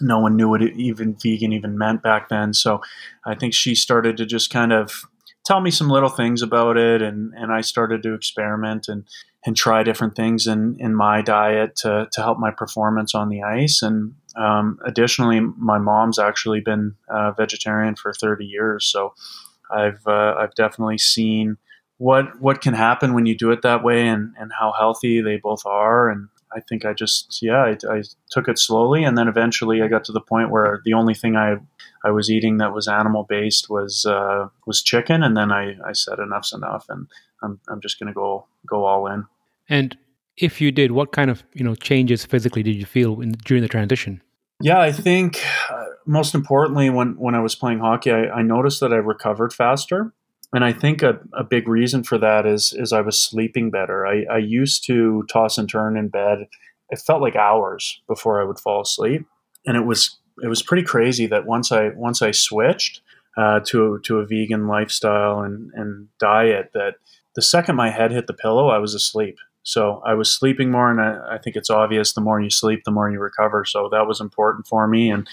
no 0.00 0.20
one 0.20 0.36
knew 0.36 0.48
what 0.48 0.62
even 0.62 1.16
vegan 1.20 1.52
even 1.52 1.78
meant 1.78 2.02
back 2.02 2.28
then. 2.28 2.52
So 2.52 2.80
I 3.24 3.34
think 3.34 3.54
she 3.54 3.74
started 3.74 4.16
to 4.18 4.26
just 4.26 4.50
kind 4.50 4.72
of 4.72 5.04
tell 5.44 5.60
me 5.60 5.70
some 5.70 5.88
little 5.88 6.10
things 6.10 6.42
about 6.42 6.76
it, 6.76 7.00
and 7.00 7.32
and 7.34 7.52
I 7.52 7.62
started 7.62 8.02
to 8.02 8.14
experiment 8.14 8.86
and 8.88 9.04
and 9.46 9.56
try 9.56 9.82
different 9.82 10.14
things 10.14 10.46
in 10.46 10.76
in 10.78 10.94
my 10.94 11.22
diet 11.22 11.76
to 11.76 12.08
to 12.12 12.20
help 12.22 12.38
my 12.38 12.50
performance 12.50 13.14
on 13.14 13.28
the 13.28 13.42
ice. 13.42 13.82
And 13.82 14.14
um, 14.38 14.78
additionally, 14.84 15.40
my 15.40 15.78
mom's 15.78 16.18
actually 16.18 16.60
been 16.60 16.94
uh, 17.08 17.32
vegetarian 17.32 17.96
for 17.96 18.12
30 18.12 18.44
years, 18.44 18.86
so 18.86 19.14
I've 19.70 20.06
uh, 20.06 20.34
I've 20.38 20.54
definitely 20.54 20.98
seen 20.98 21.58
what 21.98 22.40
what 22.40 22.60
can 22.60 22.74
happen 22.74 23.14
when 23.14 23.26
you 23.26 23.36
do 23.36 23.50
it 23.50 23.62
that 23.62 23.82
way 23.82 24.06
and, 24.06 24.32
and 24.38 24.52
how 24.58 24.72
healthy 24.72 25.20
they 25.20 25.36
both 25.36 25.66
are 25.66 26.08
and 26.08 26.28
I 26.54 26.60
think 26.60 26.84
I 26.84 26.94
just 26.94 27.42
yeah 27.42 27.64
I, 27.64 27.76
I, 27.90 28.02
took 28.30 28.48
it 28.48 28.58
slowly 28.58 29.04
and 29.04 29.18
then 29.18 29.28
eventually 29.28 29.82
I 29.82 29.88
got 29.88 30.04
to 30.04 30.12
the 30.12 30.20
point 30.20 30.50
where 30.50 30.80
the 30.84 30.94
only 30.94 31.14
thing 31.14 31.36
I 31.36 31.56
I 32.04 32.10
was 32.12 32.30
eating 32.30 32.58
that 32.58 32.72
was 32.72 32.88
animal 32.88 33.24
based 33.24 33.68
was 33.68 34.06
uh, 34.06 34.48
was 34.64 34.82
chicken 34.82 35.22
and 35.22 35.36
then 35.36 35.50
I, 35.50 35.76
I 35.84 35.92
said 35.92 36.20
enough's 36.20 36.52
enough 36.52 36.86
and 36.88 37.08
I'm 37.42 37.60
I'm 37.68 37.80
just 37.80 37.98
gonna 37.98 38.14
go 38.14 38.46
go 38.66 38.84
all 38.84 39.06
in. 39.08 39.26
And 39.68 39.98
if 40.36 40.60
you 40.60 40.70
did, 40.70 40.92
what 40.92 41.12
kind 41.12 41.30
of 41.30 41.42
you 41.52 41.64
know 41.64 41.74
changes 41.74 42.24
physically 42.24 42.62
did 42.62 42.76
you 42.76 42.86
feel 42.86 43.20
in, 43.20 43.32
during 43.44 43.62
the 43.62 43.68
transition? 43.68 44.22
Yeah, 44.60 44.80
I 44.80 44.90
think 44.90 45.40
uh, 45.70 45.84
most 46.06 46.34
importantly 46.34 46.90
when 46.90 47.16
when 47.16 47.34
I 47.34 47.40
was 47.40 47.54
playing 47.54 47.78
hockey, 47.78 48.10
I, 48.10 48.28
I 48.28 48.42
noticed 48.42 48.80
that 48.80 48.92
I 48.92 48.96
recovered 48.96 49.52
faster 49.52 50.12
and 50.52 50.64
I 50.64 50.72
think 50.72 51.02
a, 51.02 51.20
a 51.32 51.44
big 51.44 51.68
reason 51.68 52.02
for 52.02 52.18
that 52.18 52.46
is 52.46 52.72
is 52.72 52.92
I 52.92 53.00
was 53.00 53.20
sleeping 53.20 53.70
better. 53.70 54.06
I, 54.06 54.24
I 54.30 54.38
used 54.38 54.84
to 54.86 55.24
toss 55.30 55.58
and 55.58 55.68
turn 55.68 55.96
in 55.96 56.08
bed. 56.08 56.46
It 56.90 57.00
felt 57.00 57.20
like 57.20 57.36
hours 57.36 58.00
before 58.08 58.40
I 58.40 58.44
would 58.44 58.58
fall 58.58 58.80
asleep, 58.80 59.26
and 59.66 59.76
it 59.76 59.84
was 59.84 60.18
it 60.42 60.48
was 60.48 60.62
pretty 60.62 60.84
crazy 60.84 61.26
that 61.26 61.46
once 61.46 61.70
I 61.70 61.90
once 61.90 62.22
I 62.22 62.30
switched 62.30 63.02
uh, 63.36 63.60
to 63.66 64.00
to 64.04 64.18
a 64.18 64.26
vegan 64.26 64.66
lifestyle 64.66 65.40
and 65.40 65.70
and 65.74 66.08
diet, 66.18 66.70
that 66.72 66.94
the 67.34 67.42
second 67.42 67.76
my 67.76 67.90
head 67.90 68.10
hit 68.10 68.26
the 68.26 68.32
pillow, 68.32 68.68
I 68.68 68.78
was 68.78 68.94
asleep. 68.94 69.38
So 69.68 70.00
I 70.06 70.14
was 70.14 70.32
sleeping 70.32 70.70
more, 70.70 70.90
and 70.90 70.98
I, 70.98 71.34
I, 71.34 71.38
think 71.38 71.54
it's 71.54 71.68
obvious 71.68 72.14
the 72.14 72.22
more 72.22 72.40
you 72.40 72.48
sleep, 72.48 72.84
the 72.86 72.90
more 72.90 73.10
you 73.10 73.20
recover. 73.20 73.66
So 73.66 73.90
that 73.92 74.06
was 74.06 74.18
important 74.18 74.66
for 74.66 74.88
me, 74.88 75.10
and 75.10 75.28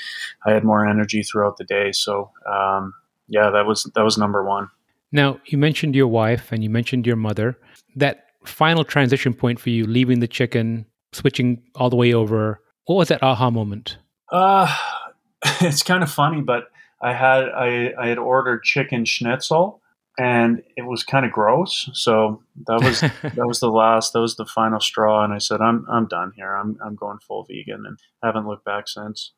I 0.46 0.51
had 0.51 0.65
more 0.65 0.86
energy 0.86 1.24
throughout 1.24 1.56
the 1.56 1.63
day. 1.63 1.94
So 1.94 2.32
um, 2.46 2.94
yeah, 3.30 3.50
that 3.50 3.65
was 3.65 3.89
that 3.96 4.04
was 4.04 4.18
number 4.18 4.44
one. 4.44 4.68
Now, 5.13 5.39
you 5.46 5.58
mentioned 5.58 5.96
your 5.96 6.10
wife 6.10 6.51
and 6.51 6.62
you 6.62 6.70
mentioned 6.70 7.08
your 7.08 7.15
mother. 7.15 7.58
That 7.96 8.25
final 8.44 8.84
transition 8.84 9.34
point 9.34 9.58
for 9.58 9.70
you, 9.70 9.86
leaving 9.86 10.20
the 10.20 10.27
chicken, 10.27 10.86
switching 11.13 11.63
all 11.75 11.89
the 11.89 11.96
way 11.96 12.13
over, 12.13 12.60
what 12.88 12.96
was 12.96 13.08
that 13.08 13.24
aha 13.24 13.50
moment? 13.50 14.00
Uh, 14.34 14.68
it's 15.62 15.82
kind 15.82 16.04
of 16.04 16.12
funny, 16.12 16.42
but 16.42 16.65
I 17.01 17.13
had 17.13 17.46
I, 17.56 17.94
I 17.98 18.08
had 18.08 18.18
ordered 18.18 18.63
chicken 18.63 19.06
schnitzel 19.06 19.82
and 20.17 20.63
it 20.77 20.84
was 20.84 21.03
kind 21.03 21.25
of 21.25 21.31
gross. 21.31 21.89
So 21.93 22.41
that 22.67 22.81
was 22.81 23.01
that 23.36 23.48
was 23.48 23.60
the 23.60 23.69
last 23.69 24.13
that 24.13 24.22
was 24.22 24.36
the 24.36 24.45
final 24.45 24.79
straw 24.79 25.24
and 25.24 25.34
I 25.34 25.39
said 25.39 25.62
I'm 25.62 25.86
I'm 25.89 26.07
done 26.07 26.31
here. 26.36 26.55
I'm 26.55 26.77
I'm 26.84 26.95
going 26.95 27.19
full 27.19 27.45
vegan 27.45 27.86
and 27.86 27.98
haven't 28.24 28.48
looked 28.48 28.65
back 28.65 28.88
since. 28.88 29.34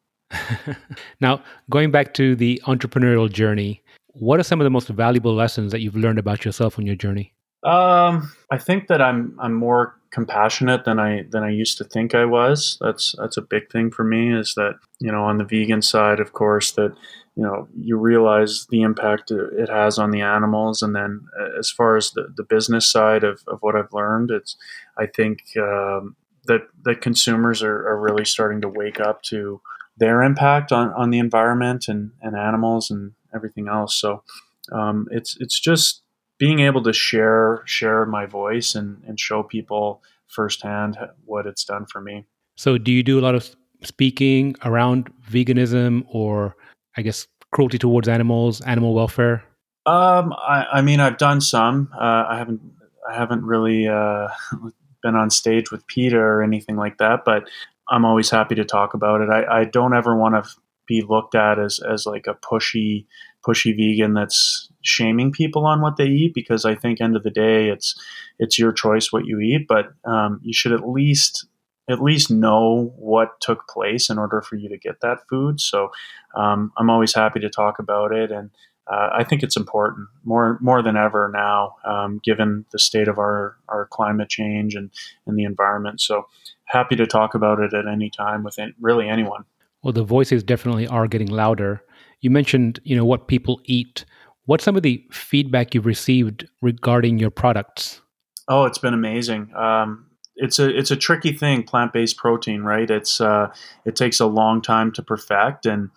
now, 1.21 1.41
going 1.69 1.91
back 1.91 2.13
to 2.15 2.35
the 2.35 2.61
entrepreneurial 2.65 3.31
journey, 3.31 3.81
what 4.07 4.39
are 4.39 4.43
some 4.43 4.59
of 4.59 4.65
the 4.65 4.69
most 4.69 4.89
valuable 4.89 5.33
lessons 5.33 5.71
that 5.71 5.79
you've 5.79 5.95
learned 5.95 6.19
about 6.19 6.43
yourself 6.43 6.77
on 6.77 6.85
your 6.85 6.95
journey? 6.95 7.33
Um, 7.63 8.31
I 8.51 8.57
think 8.57 8.87
that 8.87 9.01
I'm 9.01 9.37
I'm 9.39 9.53
more 9.53 9.95
compassionate 10.11 10.85
than 10.85 10.99
I 10.99 11.23
than 11.29 11.43
I 11.43 11.49
used 11.49 11.77
to 11.79 11.83
think 11.83 12.15
I 12.15 12.25
was. 12.25 12.77
That's 12.81 13.15
that's 13.17 13.37
a 13.37 13.41
big 13.41 13.71
thing 13.71 13.91
for 13.91 14.03
me. 14.03 14.33
Is 14.33 14.53
that 14.55 14.75
you 14.99 15.11
know 15.11 15.23
on 15.23 15.37
the 15.37 15.43
vegan 15.43 15.81
side, 15.81 16.19
of 16.19 16.33
course, 16.33 16.71
that 16.73 16.95
you 17.35 17.43
know 17.43 17.67
you 17.79 17.97
realize 17.97 18.67
the 18.69 18.81
impact 18.81 19.31
it 19.31 19.69
has 19.69 19.97
on 19.97 20.11
the 20.11 20.21
animals, 20.21 20.81
and 20.81 20.95
then 20.95 21.25
uh, 21.39 21.57
as 21.59 21.69
far 21.69 21.97
as 21.97 22.11
the, 22.11 22.27
the 22.35 22.43
business 22.43 22.89
side 22.91 23.23
of, 23.23 23.41
of 23.47 23.59
what 23.61 23.75
I've 23.75 23.93
learned, 23.93 24.31
it's 24.31 24.55
I 24.97 25.07
think 25.07 25.39
um, 25.57 26.15
that 26.45 26.61
that 26.83 27.01
consumers 27.01 27.61
are, 27.63 27.87
are 27.87 27.99
really 27.99 28.25
starting 28.25 28.61
to 28.61 28.69
wake 28.69 28.99
up 28.99 29.21
to 29.23 29.61
their 29.97 30.21
impact 30.21 30.71
on, 30.71 30.93
on 30.93 31.09
the 31.09 31.19
environment 31.19 31.87
and, 31.87 32.11
and 32.21 32.35
animals 32.35 32.91
and 32.91 33.13
everything 33.33 33.67
else. 33.67 33.99
So 33.99 34.23
um, 34.71 35.07
it's 35.11 35.37
it's 35.39 35.59
just 35.59 36.03
being 36.37 36.59
able 36.59 36.83
to 36.83 36.93
share 36.93 37.63
share 37.65 38.05
my 38.05 38.25
voice 38.25 38.75
and, 38.75 39.03
and 39.07 39.19
show 39.19 39.43
people 39.43 40.01
firsthand 40.27 40.97
what 41.25 41.45
it's 41.45 41.63
done 41.63 41.85
for 41.85 42.01
me. 42.01 42.25
So, 42.55 42.77
do 42.77 42.91
you 42.91 43.03
do 43.03 43.19
a 43.19 43.21
lot 43.21 43.35
of 43.35 43.55
speaking 43.83 44.55
around 44.65 45.11
veganism 45.29 46.05
or, 46.07 46.55
I 46.95 47.01
guess, 47.01 47.27
cruelty 47.51 47.77
towards 47.77 48.07
animals, 48.07 48.61
animal 48.61 48.93
welfare? 48.93 49.43
Um, 49.85 50.33
I, 50.33 50.65
I 50.73 50.81
mean, 50.81 50.99
I've 50.99 51.17
done 51.17 51.39
some. 51.39 51.89
Uh, 51.93 52.25
I 52.29 52.37
haven't 52.37 52.61
I 53.09 53.15
haven't 53.15 53.45
really 53.45 53.87
uh, 53.87 54.27
been 55.03 55.15
on 55.15 55.29
stage 55.29 55.71
with 55.71 55.87
PETA 55.87 56.17
or 56.17 56.43
anything 56.43 56.75
like 56.75 56.97
that, 56.97 57.23
but 57.25 57.47
I'm 57.89 58.05
always 58.05 58.29
happy 58.29 58.55
to 58.55 58.65
talk 58.65 58.93
about 58.93 59.21
it. 59.21 59.29
I, 59.29 59.61
I 59.61 59.65
don't 59.65 59.95
ever 59.95 60.15
want 60.15 60.43
to 60.43 60.49
be 60.87 61.01
looked 61.01 61.35
at 61.35 61.59
as, 61.59 61.79
as 61.79 62.05
like 62.05 62.27
a 62.27 62.33
pushy 62.33 63.05
pushy 63.45 63.75
vegan 63.75 64.13
that's 64.13 64.69
shaming 64.81 65.31
people 65.31 65.65
on 65.65 65.81
what 65.81 65.97
they 65.97 66.05
eat 66.05 66.33
because 66.33 66.65
I 66.65 66.75
think 66.75 67.01
end 67.01 67.15
of 67.15 67.23
the 67.23 67.29
day 67.29 67.69
it's 67.69 67.95
it's 68.39 68.59
your 68.59 68.71
choice 68.71 69.11
what 69.11 69.25
you 69.25 69.39
eat, 69.39 69.67
but 69.67 69.87
um, 70.05 70.39
you 70.43 70.53
should 70.53 70.71
at 70.71 70.87
least 70.87 71.47
at 71.89 72.01
least 72.01 72.29
know 72.29 72.93
what 72.97 73.39
took 73.39 73.67
place 73.67 74.09
in 74.09 74.17
order 74.17 74.41
for 74.41 74.55
you 74.55 74.67
to 74.69 74.77
get 74.77 74.99
that 75.01 75.19
food. 75.29 75.61
So 75.61 75.89
um, 76.35 76.73
I'm 76.77 76.89
always 76.89 77.13
happy 77.13 77.39
to 77.39 77.49
talk 77.49 77.79
about 77.79 78.11
it, 78.11 78.31
and 78.31 78.51
uh, 78.87 79.09
I 79.13 79.23
think 79.23 79.43
it's 79.43 79.57
important 79.57 80.07
more 80.23 80.57
more 80.61 80.81
than 80.81 80.95
ever 80.95 81.29
now, 81.33 81.75
um, 81.85 82.19
given 82.23 82.65
the 82.71 82.79
state 82.79 83.07
of 83.07 83.17
our 83.17 83.57
our 83.69 83.87
climate 83.87 84.29
change 84.29 84.75
and 84.75 84.91
and 85.25 85.37
the 85.37 85.43
environment. 85.43 86.01
So 86.01 86.27
happy 86.65 86.95
to 86.95 87.07
talk 87.07 87.33
about 87.33 87.59
it 87.59 87.73
at 87.73 87.87
any 87.87 88.09
time 88.09 88.43
with 88.43 88.57
really 88.79 89.07
anyone. 89.07 89.45
Well, 89.83 89.93
the 89.93 90.03
voices 90.03 90.43
definitely 90.43 90.87
are 90.87 91.07
getting 91.07 91.29
louder. 91.29 91.81
You 92.21 92.29
mentioned, 92.29 92.79
you 92.83 92.95
know, 92.95 93.05
what 93.05 93.27
people 93.27 93.61
eat. 93.65 94.05
What's 94.45 94.63
some 94.63 94.75
of 94.75 94.83
the 94.83 95.03
feedback 95.11 95.73
you've 95.73 95.85
received 95.85 96.47
regarding 96.61 97.19
your 97.19 97.29
products? 97.29 98.01
Oh, 98.47 98.65
it's 98.65 98.77
been 98.77 98.93
amazing. 98.93 99.51
Um, 99.55 100.05
it's 100.35 100.59
a 100.59 100.69
it's 100.69 100.91
a 100.91 100.95
tricky 100.95 101.33
thing, 101.33 101.63
plant 101.63 101.93
based 101.93 102.17
protein, 102.17 102.61
right? 102.61 102.89
It's 102.89 103.19
uh, 103.19 103.51
it 103.85 103.95
takes 103.95 104.19
a 104.19 104.25
long 104.25 104.61
time 104.61 104.91
to 104.93 105.03
perfect, 105.03 105.65
and 105.65 105.89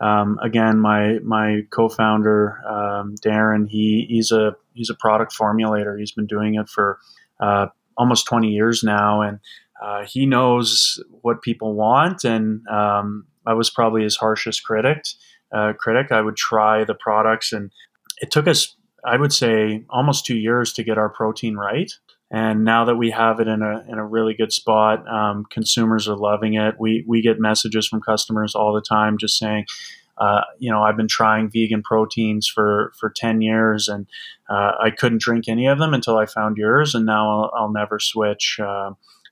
um, 0.00 0.38
again, 0.42 0.80
my 0.80 1.18
my 1.22 1.62
co-founder 1.70 2.60
um, 2.68 3.14
Darren, 3.24 3.68
he 3.68 4.06
he's 4.08 4.32
a 4.32 4.56
he's 4.74 4.90
a 4.90 4.94
product 4.94 5.32
formulator. 5.32 5.98
He's 5.98 6.12
been 6.12 6.26
doing 6.26 6.56
it 6.56 6.68
for 6.68 6.98
uh, 7.40 7.66
almost 7.96 8.26
twenty 8.26 8.48
years 8.48 8.82
now, 8.82 9.22
and 9.22 9.38
uh, 9.82 10.04
he 10.04 10.26
knows 10.26 11.02
what 11.22 11.42
people 11.42 11.74
want, 11.74 12.24
and 12.24 12.66
um, 12.68 13.26
I 13.46 13.54
was 13.54 13.70
probably 13.70 14.02
his 14.02 14.16
harshest 14.16 14.64
critic. 14.64 15.04
Uh, 15.52 15.72
critic, 15.78 16.12
I 16.12 16.20
would 16.20 16.36
try 16.36 16.84
the 16.84 16.94
products, 16.94 17.52
and 17.52 17.70
it 18.18 18.30
took 18.30 18.48
us, 18.48 18.76
I 19.04 19.16
would 19.16 19.32
say, 19.32 19.84
almost 19.90 20.26
two 20.26 20.36
years 20.36 20.72
to 20.74 20.84
get 20.84 20.98
our 20.98 21.08
protein 21.08 21.56
right. 21.56 21.90
And 22.30 22.64
now 22.64 22.84
that 22.86 22.96
we 22.96 23.10
have 23.10 23.38
it 23.38 23.46
in 23.46 23.62
a 23.62 23.84
in 23.88 23.98
a 23.98 24.06
really 24.06 24.34
good 24.34 24.52
spot, 24.52 25.06
um, 25.08 25.44
consumers 25.50 26.08
are 26.08 26.16
loving 26.16 26.54
it. 26.54 26.74
We 26.80 27.04
we 27.06 27.22
get 27.22 27.38
messages 27.38 27.86
from 27.86 28.00
customers 28.00 28.54
all 28.54 28.74
the 28.74 28.80
time, 28.80 29.18
just 29.18 29.38
saying, 29.38 29.66
uh, 30.18 30.40
you 30.58 30.70
know, 30.70 30.82
I've 30.82 30.96
been 30.96 31.06
trying 31.08 31.50
vegan 31.50 31.82
proteins 31.82 32.48
for 32.48 32.92
for 32.98 33.12
ten 33.14 33.40
years, 33.40 33.88
and 33.88 34.06
uh, 34.48 34.72
I 34.82 34.90
couldn't 34.90 35.20
drink 35.20 35.48
any 35.48 35.66
of 35.66 35.78
them 35.78 35.94
until 35.94 36.16
I 36.16 36.26
found 36.26 36.56
yours, 36.56 36.94
and 36.94 37.06
now 37.06 37.30
I'll, 37.30 37.52
I'll 37.56 37.72
never 37.72 37.98
switch. 38.00 38.58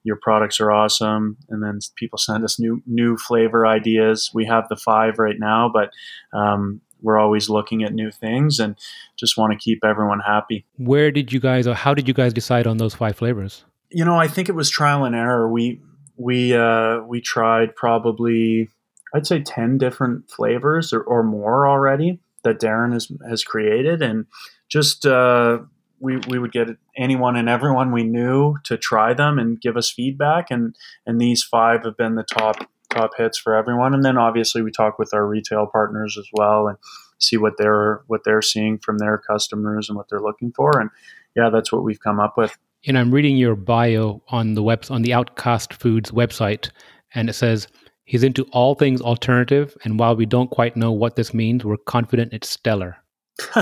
Your 0.04 0.16
products 0.16 0.60
are 0.60 0.72
awesome. 0.72 1.36
And 1.48 1.62
then 1.62 1.78
people 1.96 2.18
send 2.18 2.44
us 2.44 2.58
new 2.58 2.82
new 2.86 3.16
flavor 3.16 3.66
ideas. 3.66 4.30
We 4.34 4.46
have 4.46 4.68
the 4.68 4.76
five 4.76 5.18
right 5.18 5.38
now 5.38 5.70
but 5.72 5.90
um, 6.32 6.80
we're 7.00 7.18
always 7.18 7.48
looking 7.48 7.82
at 7.82 7.92
new 7.92 8.10
things 8.10 8.60
and 8.60 8.76
just 9.16 9.36
want 9.36 9.52
to 9.52 9.58
keep 9.58 9.84
everyone 9.84 10.20
happy. 10.20 10.64
Where 10.76 11.10
did 11.10 11.32
you 11.32 11.40
guys 11.40 11.66
or 11.66 11.74
how 11.74 11.94
did 11.94 12.06
you 12.06 12.14
guys 12.14 12.32
decide 12.32 12.66
on 12.66 12.76
those 12.76 12.94
five 12.94 13.16
flavors? 13.16 13.64
You 13.90 14.04
know 14.04 14.18
i 14.18 14.26
think 14.26 14.48
it 14.48 14.54
was 14.54 14.70
trial 14.70 15.04
and 15.04 15.14
error. 15.14 15.50
We 15.50 15.80
we 16.16 16.54
uh, 16.54 17.00
we 17.00 17.20
tried 17.20 17.76
probably 17.76 18.68
i'd 19.14 19.26
say 19.26 19.42
10 19.42 19.76
different 19.78 20.30
flavors 20.30 20.92
or, 20.92 21.02
or 21.02 21.22
more 21.22 21.68
already 21.68 22.18
that 22.44 22.60
darren 22.60 22.92
has 22.92 23.10
has 23.28 23.44
created. 23.44 24.02
And 24.02 24.26
just 24.68 25.06
uh, 25.06 25.58
we, 26.02 26.18
we 26.28 26.38
would 26.38 26.52
get 26.52 26.68
anyone 26.96 27.36
and 27.36 27.48
everyone 27.48 27.92
we 27.92 28.02
knew 28.02 28.56
to 28.64 28.76
try 28.76 29.14
them 29.14 29.38
and 29.38 29.60
give 29.60 29.76
us 29.76 29.90
feedback. 29.90 30.50
And 30.50 30.76
and 31.06 31.20
these 31.20 31.42
five 31.42 31.84
have 31.84 31.96
been 31.96 32.16
the 32.16 32.24
top 32.24 32.56
top 32.90 33.12
hits 33.16 33.38
for 33.38 33.54
everyone. 33.54 33.94
And 33.94 34.04
then 34.04 34.18
obviously 34.18 34.62
we 34.62 34.70
talk 34.70 34.98
with 34.98 35.14
our 35.14 35.26
retail 35.26 35.66
partners 35.66 36.18
as 36.18 36.26
well 36.34 36.68
and 36.68 36.76
see 37.18 37.36
what 37.36 37.54
they're 37.56 38.02
what 38.08 38.24
they're 38.24 38.42
seeing 38.42 38.78
from 38.78 38.98
their 38.98 39.16
customers 39.16 39.88
and 39.88 39.96
what 39.96 40.08
they're 40.10 40.20
looking 40.20 40.52
for. 40.52 40.78
And 40.78 40.90
yeah 41.36 41.50
that's 41.50 41.72
what 41.72 41.84
we've 41.84 42.00
come 42.00 42.20
up 42.20 42.36
with. 42.36 42.56
And 42.86 42.98
i'm 42.98 43.12
reading 43.12 43.36
your 43.36 43.54
bio 43.54 44.22
on 44.28 44.54
the 44.54 44.62
web 44.62 44.84
on 44.90 45.02
the 45.02 45.14
outcast 45.14 45.72
foods 45.74 46.10
website 46.10 46.70
and 47.14 47.28
it 47.28 47.34
says 47.34 47.68
he's 48.04 48.24
into 48.24 48.44
all 48.52 48.74
things 48.74 49.00
alternative 49.00 49.76
and 49.84 49.98
while 49.98 50.16
we 50.16 50.26
don't 50.26 50.50
quite 50.50 50.76
know 50.76 50.90
what 50.90 51.16
this 51.16 51.32
means 51.32 51.64
we're 51.64 51.76
confident 51.76 52.32
it's 52.32 52.48
stellar 52.48 52.96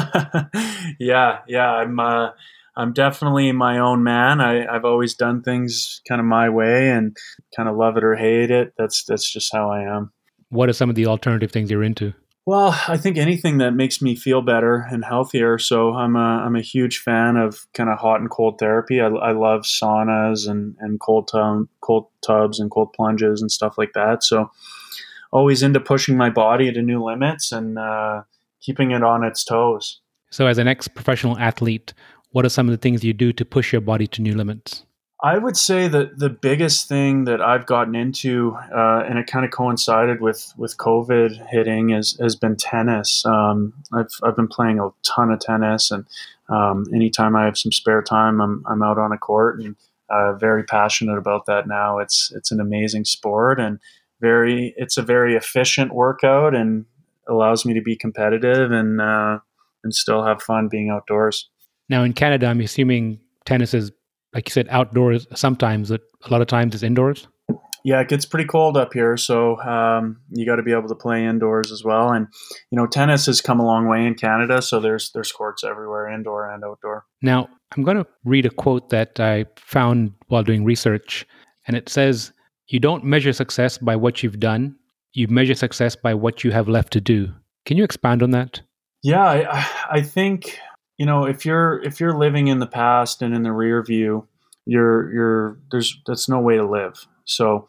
yeah, 0.98 1.38
yeah, 1.46 1.70
I'm 1.70 1.98
uh, 1.98 2.30
I'm 2.76 2.92
definitely 2.92 3.52
my 3.52 3.78
own 3.78 4.02
man. 4.02 4.40
I, 4.40 4.66
I've 4.66 4.84
always 4.84 5.14
done 5.14 5.42
things 5.42 6.00
kind 6.08 6.20
of 6.20 6.26
my 6.26 6.48
way 6.48 6.90
and 6.90 7.16
kind 7.56 7.68
of 7.68 7.76
love 7.76 7.96
it 7.96 8.04
or 8.04 8.16
hate 8.16 8.50
it. 8.50 8.72
That's 8.78 9.04
that's 9.04 9.30
just 9.30 9.52
how 9.52 9.70
I 9.70 9.82
am. 9.82 10.12
What 10.48 10.68
are 10.68 10.72
some 10.72 10.90
of 10.90 10.96
the 10.96 11.06
alternative 11.06 11.52
things 11.52 11.70
you're 11.70 11.84
into? 11.84 12.14
Well, 12.46 12.76
I 12.88 12.96
think 12.96 13.16
anything 13.16 13.58
that 13.58 13.72
makes 13.72 14.00
me 14.00 14.16
feel 14.16 14.42
better 14.42 14.86
and 14.90 15.04
healthier. 15.04 15.58
So 15.58 15.92
I'm 15.92 16.16
a 16.16 16.42
I'm 16.44 16.56
a 16.56 16.62
huge 16.62 16.98
fan 16.98 17.36
of 17.36 17.66
kind 17.74 17.90
of 17.90 17.98
hot 17.98 18.20
and 18.20 18.30
cold 18.30 18.58
therapy. 18.58 19.00
I, 19.00 19.06
I 19.06 19.32
love 19.32 19.62
saunas 19.62 20.48
and 20.48 20.74
and 20.80 20.98
cold 21.00 21.28
tub, 21.28 21.68
cold 21.80 22.06
tubs 22.26 22.58
and 22.58 22.70
cold 22.70 22.92
plunges 22.92 23.40
and 23.40 23.52
stuff 23.52 23.76
like 23.76 23.92
that. 23.94 24.24
So 24.24 24.50
always 25.32 25.62
into 25.62 25.80
pushing 25.80 26.16
my 26.16 26.30
body 26.30 26.72
to 26.72 26.82
new 26.82 27.04
limits 27.04 27.52
and 27.52 27.78
uh, 27.78 28.22
keeping 28.60 28.90
it 28.92 29.02
on 29.02 29.24
its 29.24 29.44
toes. 29.44 30.00
So, 30.30 30.46
as 30.46 30.58
an 30.58 30.68
ex 30.68 30.88
professional 30.88 31.38
athlete, 31.38 31.92
what 32.30 32.44
are 32.44 32.50
some 32.50 32.68
of 32.68 32.72
the 32.72 32.78
things 32.78 33.04
you 33.04 33.12
do 33.12 33.32
to 33.32 33.44
push 33.44 33.72
your 33.72 33.80
body 33.80 34.06
to 34.08 34.22
new 34.22 34.34
limits? 34.34 34.84
I 35.22 35.36
would 35.36 35.56
say 35.56 35.86
that 35.86 36.18
the 36.18 36.30
biggest 36.30 36.88
thing 36.88 37.24
that 37.24 37.42
I've 37.42 37.66
gotten 37.66 37.94
into, 37.94 38.56
uh, 38.74 39.04
and 39.06 39.18
it 39.18 39.26
kind 39.26 39.44
of 39.44 39.50
coincided 39.50 40.20
with 40.20 40.52
with 40.56 40.76
COVID 40.78 41.48
hitting, 41.48 41.90
is 41.90 42.16
has 42.20 42.36
been 42.36 42.56
tennis. 42.56 43.24
Um, 43.26 43.74
I've 43.92 44.12
I've 44.22 44.36
been 44.36 44.48
playing 44.48 44.78
a 44.78 44.88
ton 45.02 45.30
of 45.30 45.40
tennis, 45.40 45.90
and 45.90 46.06
um, 46.48 46.86
anytime 46.94 47.36
I 47.36 47.44
have 47.44 47.58
some 47.58 47.72
spare 47.72 48.02
time, 48.02 48.40
I'm 48.40 48.64
I'm 48.66 48.82
out 48.82 48.98
on 48.98 49.12
a 49.12 49.18
court 49.18 49.60
and 49.60 49.76
uh, 50.10 50.32
very 50.34 50.64
passionate 50.64 51.18
about 51.18 51.46
that 51.46 51.68
now. 51.68 51.98
It's 51.98 52.32
it's 52.34 52.50
an 52.50 52.60
amazing 52.60 53.04
sport 53.04 53.60
and 53.60 53.78
very 54.20 54.74
it's 54.76 54.96
a 54.96 55.02
very 55.02 55.34
efficient 55.34 55.94
workout 55.94 56.54
and 56.54 56.84
allows 57.30 57.64
me 57.64 57.74
to 57.74 57.82
be 57.82 57.96
competitive 57.96 58.70
and 58.72 59.00
uh, 59.00 59.38
and 59.84 59.94
still 59.94 60.24
have 60.24 60.42
fun 60.42 60.68
being 60.70 60.90
outdoors. 60.90 61.48
Now 61.88 62.02
in 62.04 62.12
Canada, 62.12 62.46
I'm 62.46 62.60
assuming 62.60 63.20
tennis 63.44 63.74
is 63.74 63.90
like 64.34 64.48
you 64.48 64.52
said 64.52 64.68
outdoors. 64.70 65.26
Sometimes, 65.34 65.90
but 65.90 66.02
a 66.24 66.30
lot 66.30 66.40
of 66.40 66.46
times 66.46 66.74
it's 66.74 66.84
indoors. 66.84 67.26
Yeah, 67.82 68.00
it 68.00 68.08
gets 68.08 68.26
pretty 68.26 68.46
cold 68.46 68.76
up 68.76 68.92
here, 68.92 69.16
so 69.16 69.58
um, 69.62 70.20
you 70.30 70.44
got 70.44 70.56
to 70.56 70.62
be 70.62 70.72
able 70.72 70.88
to 70.88 70.94
play 70.94 71.24
indoors 71.24 71.72
as 71.72 71.82
well. 71.82 72.10
And 72.10 72.26
you 72.70 72.76
know, 72.76 72.86
tennis 72.86 73.24
has 73.26 73.40
come 73.40 73.58
a 73.58 73.64
long 73.64 73.88
way 73.88 74.06
in 74.06 74.14
Canada, 74.14 74.60
so 74.60 74.80
there's 74.80 75.10
there's 75.12 75.32
courts 75.32 75.64
everywhere, 75.64 76.08
indoor 76.08 76.50
and 76.50 76.62
outdoor. 76.62 77.06
Now, 77.22 77.48
I'm 77.74 77.82
going 77.82 77.96
to 77.96 78.06
read 78.24 78.44
a 78.44 78.50
quote 78.50 78.90
that 78.90 79.18
I 79.18 79.46
found 79.56 80.12
while 80.28 80.42
doing 80.42 80.64
research, 80.64 81.26
and 81.66 81.76
it 81.76 81.88
says, 81.88 82.32
"You 82.68 82.80
don't 82.80 83.04
measure 83.04 83.32
success 83.32 83.78
by 83.78 83.96
what 83.96 84.22
you've 84.22 84.40
done; 84.40 84.76
you 85.12 85.28
measure 85.28 85.54
success 85.54 85.96
by 85.96 86.14
what 86.14 86.44
you 86.44 86.52
have 86.52 86.68
left 86.68 86.92
to 86.94 87.00
do. 87.00 87.32
Can 87.66 87.76
you 87.76 87.84
expand 87.84 88.22
on 88.22 88.30
that? 88.30 88.60
Yeah, 89.02 89.24
I, 89.24 89.96
I 89.98 90.02
think 90.02 90.58
you 90.98 91.06
know 91.06 91.24
if 91.24 91.44
you're 91.44 91.82
if 91.82 92.00
you're 92.00 92.16
living 92.16 92.48
in 92.48 92.58
the 92.58 92.66
past 92.66 93.22
and 93.22 93.34
in 93.34 93.42
the 93.42 93.52
rear 93.52 93.82
view, 93.82 94.26
you're 94.66 95.12
you're 95.12 95.58
there's 95.70 96.00
that's 96.06 96.28
no 96.28 96.40
way 96.40 96.56
to 96.56 96.66
live. 96.66 97.06
So 97.24 97.68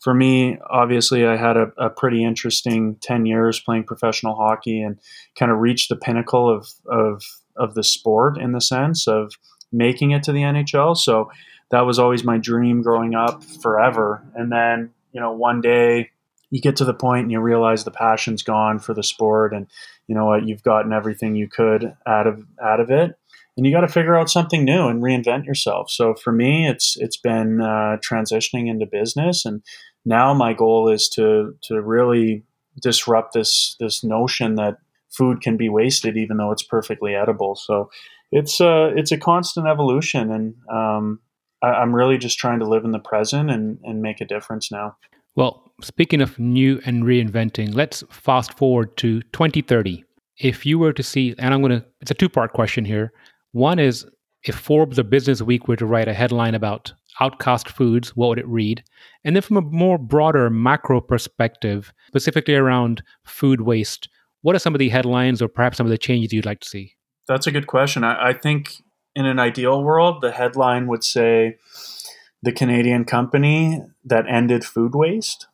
for 0.00 0.14
me, 0.14 0.58
obviously, 0.68 1.26
I 1.26 1.36
had 1.36 1.56
a, 1.56 1.72
a 1.78 1.90
pretty 1.90 2.24
interesting 2.24 2.96
ten 3.00 3.26
years 3.26 3.60
playing 3.60 3.84
professional 3.84 4.34
hockey 4.34 4.82
and 4.82 4.98
kind 5.38 5.52
of 5.52 5.58
reached 5.58 5.88
the 5.88 5.96
pinnacle 5.96 6.48
of 6.48 6.68
of 6.86 7.22
of 7.56 7.74
the 7.74 7.84
sport 7.84 8.38
in 8.38 8.52
the 8.52 8.60
sense 8.60 9.06
of 9.06 9.34
making 9.72 10.10
it 10.10 10.22
to 10.24 10.32
the 10.32 10.40
NHL. 10.40 10.96
So 10.96 11.30
that 11.70 11.82
was 11.82 11.98
always 11.98 12.22
my 12.22 12.38
dream 12.38 12.82
growing 12.82 13.14
up 13.14 13.42
forever. 13.62 14.22
And 14.34 14.52
then, 14.52 14.90
you 15.12 15.20
know, 15.20 15.32
one 15.32 15.60
day 15.60 16.10
you 16.52 16.60
get 16.60 16.76
to 16.76 16.84
the 16.84 16.94
point 16.94 17.22
and 17.22 17.32
you 17.32 17.40
realize 17.40 17.82
the 17.82 17.90
passion's 17.90 18.42
gone 18.42 18.78
for 18.78 18.92
the 18.92 19.02
sport 19.02 19.54
and 19.54 19.66
you 20.06 20.14
know 20.14 20.26
what, 20.26 20.46
you've 20.46 20.62
gotten 20.62 20.92
everything 20.92 21.34
you 21.34 21.48
could 21.48 21.96
out 22.06 22.26
of 22.26 22.44
out 22.62 22.78
of 22.78 22.90
it. 22.90 23.16
And 23.56 23.66
you 23.66 23.72
got 23.72 23.80
to 23.80 23.88
figure 23.88 24.16
out 24.16 24.30
something 24.30 24.64
new 24.64 24.86
and 24.86 25.02
reinvent 25.02 25.44
yourself. 25.44 25.90
So 25.90 26.14
for 26.14 26.30
me, 26.32 26.68
it's 26.68 26.96
it's 26.98 27.16
been 27.16 27.60
uh, 27.60 27.96
transitioning 28.06 28.68
into 28.68 28.86
business, 28.86 29.44
and 29.44 29.62
now 30.04 30.34
my 30.34 30.52
goal 30.52 30.88
is 30.88 31.08
to 31.10 31.54
to 31.64 31.80
really 31.80 32.44
disrupt 32.80 33.32
this 33.32 33.74
this 33.80 34.04
notion 34.04 34.56
that 34.56 34.76
food 35.10 35.40
can 35.42 35.56
be 35.56 35.68
wasted 35.68 36.16
even 36.16 36.38
though 36.38 36.52
it's 36.52 36.62
perfectly 36.62 37.14
edible. 37.14 37.54
So 37.54 37.90
it's 38.30 38.60
a 38.60 38.68
uh, 38.68 38.86
it's 38.94 39.12
a 39.12 39.18
constant 39.18 39.66
evolution, 39.66 40.30
and 40.30 40.54
um, 40.70 41.20
I, 41.62 41.82
am 41.82 41.94
really 41.94 42.18
just 42.18 42.38
trying 42.38 42.58
to 42.60 42.68
live 42.68 42.84
in 42.84 42.90
the 42.90 42.98
present 42.98 43.50
and 43.50 43.78
and 43.84 44.02
make 44.02 44.20
a 44.20 44.26
difference 44.26 44.70
now. 44.70 44.96
Well, 45.34 45.71
speaking 45.80 46.20
of 46.20 46.38
new 46.38 46.80
and 46.84 47.04
reinventing, 47.04 47.74
let's 47.74 48.02
fast 48.10 48.56
forward 48.56 48.96
to 48.98 49.22
2030. 49.32 50.04
If 50.38 50.66
you 50.66 50.78
were 50.78 50.92
to 50.92 51.02
see, 51.02 51.34
and 51.38 51.54
I'm 51.54 51.60
going 51.60 51.80
to, 51.80 51.86
it's 52.00 52.10
a 52.10 52.14
two 52.14 52.28
part 52.28 52.52
question 52.52 52.84
here. 52.84 53.12
One 53.52 53.78
is 53.78 54.06
if 54.44 54.54
Forbes 54.54 54.98
or 54.98 55.04
Business 55.04 55.42
Week 55.42 55.68
were 55.68 55.76
to 55.76 55.86
write 55.86 56.08
a 56.08 56.14
headline 56.14 56.54
about 56.54 56.92
outcast 57.20 57.68
foods, 57.68 58.16
what 58.16 58.28
would 58.28 58.38
it 58.38 58.48
read? 58.48 58.82
And 59.24 59.36
then 59.36 59.42
from 59.42 59.56
a 59.56 59.62
more 59.62 59.98
broader 59.98 60.50
macro 60.50 61.00
perspective, 61.00 61.92
specifically 62.08 62.54
around 62.54 63.02
food 63.24 63.60
waste, 63.60 64.08
what 64.40 64.56
are 64.56 64.60
some 64.60 64.74
of 64.74 64.78
the 64.78 64.88
headlines 64.88 65.40
or 65.40 65.48
perhaps 65.48 65.76
some 65.76 65.86
of 65.86 65.90
the 65.90 65.98
changes 65.98 66.32
you'd 66.32 66.46
like 66.46 66.60
to 66.60 66.68
see? 66.68 66.94
That's 67.28 67.46
a 67.46 67.52
good 67.52 67.66
question. 67.66 68.02
I, 68.02 68.30
I 68.30 68.32
think 68.32 68.82
in 69.14 69.26
an 69.26 69.38
ideal 69.38 69.82
world, 69.82 70.22
the 70.22 70.32
headline 70.32 70.86
would 70.88 71.04
say 71.04 71.58
the 72.42 72.52
Canadian 72.52 73.04
company 73.04 73.82
that 74.04 74.24
ended 74.28 74.64
food 74.64 74.94
waste. 74.94 75.46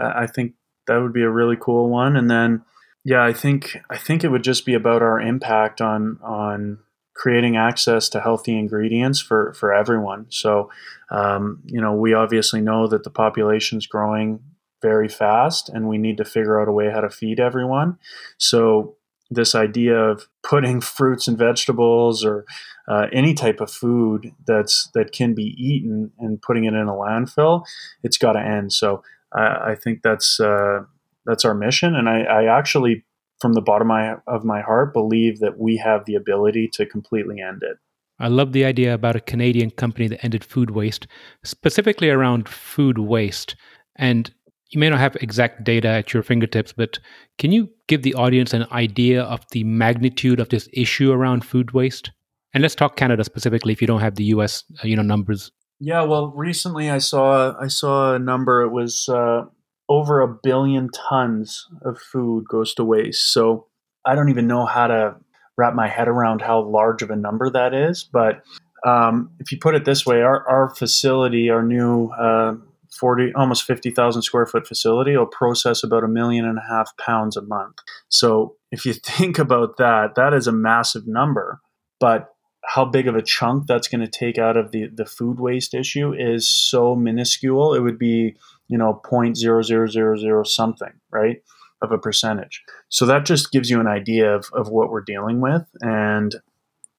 I 0.00 0.26
think 0.26 0.54
that 0.86 0.98
would 0.98 1.12
be 1.12 1.22
a 1.22 1.30
really 1.30 1.56
cool 1.58 1.88
one. 1.88 2.16
And 2.16 2.30
then, 2.30 2.62
yeah, 3.04 3.24
I 3.24 3.32
think 3.32 3.76
I 3.90 3.96
think 3.96 4.24
it 4.24 4.28
would 4.28 4.44
just 4.44 4.66
be 4.66 4.74
about 4.74 5.02
our 5.02 5.20
impact 5.20 5.80
on 5.80 6.18
on 6.22 6.78
creating 7.14 7.56
access 7.56 8.08
to 8.10 8.20
healthy 8.20 8.58
ingredients 8.58 9.20
for 9.20 9.54
for 9.54 9.72
everyone. 9.72 10.26
So, 10.30 10.70
um, 11.10 11.62
you 11.64 11.80
know, 11.80 11.94
we 11.94 12.14
obviously 12.14 12.60
know 12.60 12.86
that 12.88 13.04
the 13.04 13.10
population 13.10 13.78
is 13.78 13.86
growing 13.86 14.40
very 14.82 15.08
fast, 15.08 15.68
and 15.68 15.88
we 15.88 15.96
need 15.96 16.16
to 16.18 16.24
figure 16.24 16.60
out 16.60 16.68
a 16.68 16.72
way 16.72 16.90
how 16.90 17.00
to 17.00 17.10
feed 17.10 17.40
everyone. 17.40 17.98
So, 18.38 18.96
this 19.30 19.54
idea 19.54 19.96
of 19.96 20.28
putting 20.42 20.80
fruits 20.96 21.28
and 21.28 21.38
vegetables 21.38 22.24
or 22.24 22.44
uh, 22.88 23.06
any 23.12 23.32
type 23.32 23.60
of 23.60 23.70
food 23.70 24.32
that's 24.46 24.90
that 24.94 25.12
can 25.12 25.34
be 25.34 25.54
eaten 25.56 26.12
and 26.18 26.42
putting 26.42 26.64
it 26.64 26.74
in 26.74 26.88
a 26.88 26.92
landfill, 26.92 27.64
it's 28.02 28.18
got 28.18 28.32
to 28.32 28.40
end. 28.40 28.72
So 28.72 29.02
I, 29.34 29.74
think 29.74 30.02
that's 30.02 30.38
uh, 30.38 30.84
that's 31.26 31.44
our 31.44 31.54
mission, 31.54 31.94
and 31.94 32.08
I, 32.08 32.22
I 32.22 32.58
actually, 32.58 33.04
from 33.40 33.54
the 33.54 33.60
bottom 33.60 33.90
of 33.90 33.96
my, 33.96 34.16
of 34.26 34.44
my 34.44 34.60
heart, 34.60 34.92
believe 34.92 35.40
that 35.40 35.58
we 35.58 35.76
have 35.78 36.04
the 36.04 36.14
ability 36.14 36.68
to 36.74 36.86
completely 36.86 37.40
end 37.40 37.62
it. 37.62 37.78
I 38.20 38.28
love 38.28 38.52
the 38.52 38.64
idea 38.64 38.94
about 38.94 39.16
a 39.16 39.20
Canadian 39.20 39.70
company 39.70 40.06
that 40.08 40.24
ended 40.24 40.44
food 40.44 40.70
waste, 40.70 41.06
specifically 41.42 42.10
around 42.10 42.48
food 42.48 42.98
waste. 42.98 43.56
And 43.96 44.32
you 44.70 44.78
may 44.78 44.88
not 44.88 45.00
have 45.00 45.16
exact 45.16 45.64
data 45.64 45.88
at 45.88 46.14
your 46.14 46.22
fingertips, 46.22 46.72
but 46.72 46.98
can 47.38 47.52
you 47.52 47.70
give 47.88 48.02
the 48.02 48.14
audience 48.14 48.52
an 48.52 48.66
idea 48.70 49.22
of 49.22 49.40
the 49.50 49.64
magnitude 49.64 50.40
of 50.40 50.48
this 50.48 50.68
issue 50.72 51.12
around 51.12 51.44
food 51.44 51.72
waste? 51.72 52.12
And 52.52 52.62
let's 52.62 52.74
talk 52.74 52.96
Canada 52.96 53.24
specifically 53.24 53.72
if 53.72 53.80
you 53.80 53.88
don't 53.88 54.00
have 54.00 54.14
the 54.14 54.24
US, 54.26 54.62
uh, 54.82 54.86
you 54.86 54.96
know, 54.96 55.02
numbers. 55.02 55.50
Yeah, 55.80 56.02
well, 56.02 56.32
recently 56.34 56.90
I 56.90 56.98
saw 56.98 57.54
I 57.60 57.66
saw 57.66 58.14
a 58.14 58.18
number. 58.18 58.62
It 58.62 58.70
was 58.70 59.08
uh, 59.08 59.44
over 59.88 60.20
a 60.20 60.28
billion 60.28 60.88
tons 60.90 61.66
of 61.82 61.98
food 61.98 62.46
goes 62.48 62.74
to 62.74 62.84
waste. 62.84 63.32
So 63.32 63.66
I 64.04 64.14
don't 64.14 64.30
even 64.30 64.46
know 64.46 64.66
how 64.66 64.86
to 64.86 65.16
wrap 65.56 65.74
my 65.74 65.88
head 65.88 66.08
around 66.08 66.42
how 66.42 66.62
large 66.62 67.02
of 67.02 67.10
a 67.10 67.16
number 67.16 67.50
that 67.50 67.74
is. 67.74 68.04
But 68.04 68.42
um, 68.86 69.30
if 69.38 69.52
you 69.52 69.58
put 69.58 69.74
it 69.74 69.84
this 69.84 70.04
way, 70.04 70.22
our, 70.22 70.46
our 70.48 70.74
facility, 70.74 71.48
our 71.48 71.62
new 71.62 72.08
uh, 72.10 72.54
40 72.98 73.32
almost 73.34 73.64
50,000 73.64 74.22
square 74.22 74.46
foot 74.46 74.66
facility 74.66 75.16
will 75.16 75.26
process 75.26 75.82
about 75.82 76.04
a 76.04 76.08
million 76.08 76.44
and 76.44 76.58
a 76.58 76.68
half 76.68 76.96
pounds 76.96 77.36
a 77.36 77.42
month. 77.42 77.78
So 78.08 78.56
if 78.70 78.84
you 78.84 78.92
think 79.04 79.38
about 79.38 79.76
that, 79.78 80.14
that 80.16 80.34
is 80.34 80.46
a 80.46 80.52
massive 80.52 81.06
number. 81.06 81.60
But 82.00 82.33
how 82.66 82.84
big 82.84 83.06
of 83.06 83.14
a 83.14 83.22
chunk 83.22 83.66
that's 83.66 83.88
going 83.88 84.00
to 84.00 84.08
take 84.08 84.38
out 84.38 84.56
of 84.56 84.70
the, 84.70 84.86
the 84.86 85.06
food 85.06 85.38
waste 85.38 85.74
issue 85.74 86.14
is 86.16 86.48
so 86.48 86.94
minuscule. 86.94 87.74
It 87.74 87.80
would 87.80 87.98
be, 87.98 88.36
you 88.68 88.78
know, 88.78 88.94
point 89.04 89.36
zero 89.36 89.62
zero 89.62 89.86
zero 89.86 90.16
zero 90.16 90.42
something, 90.44 90.92
right? 91.10 91.42
Of 91.82 91.92
a 91.92 91.98
percentage. 91.98 92.62
So 92.88 93.06
that 93.06 93.26
just 93.26 93.52
gives 93.52 93.70
you 93.70 93.80
an 93.80 93.86
idea 93.86 94.34
of, 94.34 94.46
of 94.52 94.68
what 94.68 94.90
we're 94.90 95.02
dealing 95.02 95.40
with. 95.40 95.66
And, 95.80 96.34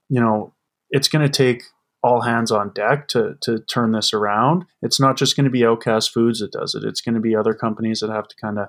you 0.10 0.20
know, 0.20 0.54
it's 0.92 1.08
going 1.08 1.26
to 1.26 1.32
take 1.32 1.64
all 2.04 2.22
hands 2.22 2.52
on 2.52 2.72
deck 2.76 3.08
to, 3.08 3.36
to 3.42 3.60
turn 3.60 3.92
this 3.92 4.14
around. 4.14 4.66
It's 4.84 5.00
not 5.00 5.18
just 5.18 5.36
going 5.36 5.46
to 5.46 5.50
be 5.50 5.66
Outcast 5.66 6.14
Foods 6.14 6.40
that 6.40 6.52
does 6.52 6.76
it. 6.76 6.84
It's 6.84 7.02
going 7.02 7.16
to 7.16 7.22
be 7.22 7.36
other 7.36 7.56
companies 7.56 8.02
that 8.02 8.12
have 8.12 8.28
to 8.28 8.36
kind 8.36 8.60
of 8.60 8.68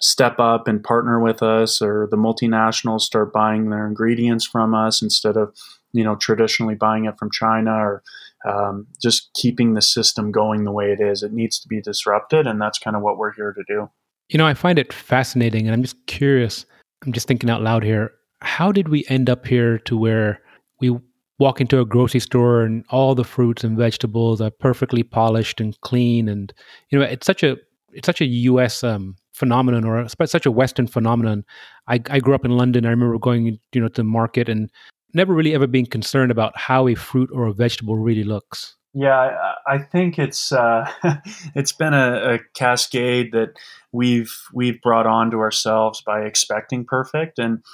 step 0.00 0.38
up 0.38 0.68
and 0.68 0.84
partner 0.84 1.18
with 1.18 1.42
us 1.42 1.80
or 1.80 2.06
the 2.10 2.16
multinationals 2.18 3.00
start 3.00 3.32
buying 3.32 3.70
their 3.70 3.86
ingredients 3.86 4.44
from 4.44 4.74
us 4.74 5.00
instead 5.00 5.36
of 5.36 5.56
you 5.94 6.04
know 6.04 6.16
traditionally 6.16 6.74
buying 6.74 7.06
it 7.06 7.18
from 7.18 7.30
China 7.30 7.72
or 7.72 8.02
um, 8.44 8.86
just 9.00 9.30
keeping 9.32 9.72
the 9.72 9.80
system 9.80 10.30
going 10.30 10.64
the 10.64 10.72
way 10.72 10.92
it 10.92 11.00
is. 11.00 11.22
It 11.22 11.32
needs 11.32 11.58
to 11.60 11.68
be 11.68 11.80
disrupted, 11.80 12.46
and 12.46 12.60
that's 12.60 12.78
kind 12.78 12.96
of 12.96 13.02
what 13.02 13.16
we're 13.16 13.32
here 13.32 13.52
to 13.52 13.62
do. 13.66 13.88
You 14.28 14.38
know, 14.38 14.46
I 14.46 14.54
find 14.54 14.78
it 14.78 14.92
fascinating, 14.92 15.66
and 15.66 15.74
I'm 15.74 15.82
just 15.82 16.06
curious. 16.06 16.66
I'm 17.06 17.12
just 17.12 17.26
thinking 17.26 17.48
out 17.48 17.62
loud 17.62 17.84
here. 17.84 18.12
How 18.42 18.72
did 18.72 18.88
we 18.88 19.06
end 19.08 19.30
up 19.30 19.46
here 19.46 19.78
to 19.80 19.96
where 19.96 20.40
we 20.80 20.98
walk 21.38 21.60
into 21.60 21.80
a 21.80 21.86
grocery 21.86 22.20
store 22.20 22.62
and 22.62 22.84
all 22.90 23.14
the 23.14 23.24
fruits 23.24 23.64
and 23.64 23.76
vegetables 23.76 24.40
are 24.40 24.50
perfectly 24.50 25.02
polished 25.02 25.60
and 25.60 25.80
clean, 25.80 26.28
and 26.28 26.52
you 26.90 26.98
know, 26.98 27.04
it's 27.04 27.26
such 27.26 27.42
a 27.42 27.56
it's 27.92 28.06
such 28.06 28.20
a 28.20 28.26
U.S. 28.26 28.82
Um, 28.82 29.16
phenomenon 29.32 29.84
or 29.84 30.06
such 30.08 30.46
a 30.46 30.50
Western 30.50 30.86
phenomenon. 30.86 31.44
I, 31.88 32.00
I 32.08 32.20
grew 32.20 32.34
up 32.34 32.44
in 32.44 32.56
London. 32.56 32.86
I 32.86 32.90
remember 32.90 33.18
going, 33.18 33.58
you 33.72 33.80
know, 33.80 33.88
to 33.88 33.94
the 33.94 34.04
market 34.04 34.48
and 34.48 34.70
never 35.14 35.34
really 35.34 35.54
ever 35.54 35.66
been 35.66 35.86
concerned 35.86 36.30
about 36.30 36.56
how 36.56 36.88
a 36.88 36.94
fruit 36.94 37.30
or 37.32 37.46
a 37.46 37.52
vegetable 37.52 37.96
really 37.96 38.24
looks. 38.24 38.76
Yeah, 38.96 39.54
I, 39.66 39.78
think 39.78 40.20
it's 40.20 40.52
uh, 40.52 40.88
it's 41.56 41.72
been 41.72 41.94
a, 41.94 42.34
a, 42.34 42.38
cascade 42.54 43.32
that 43.32 43.54
we've 43.90 44.32
we've 44.52 44.80
brought 44.80 45.06
on 45.06 45.32
to 45.32 45.38
ourselves 45.38 46.00
by 46.00 46.20
expecting 46.20 46.84
perfect. 46.84 47.40
And 47.40 47.64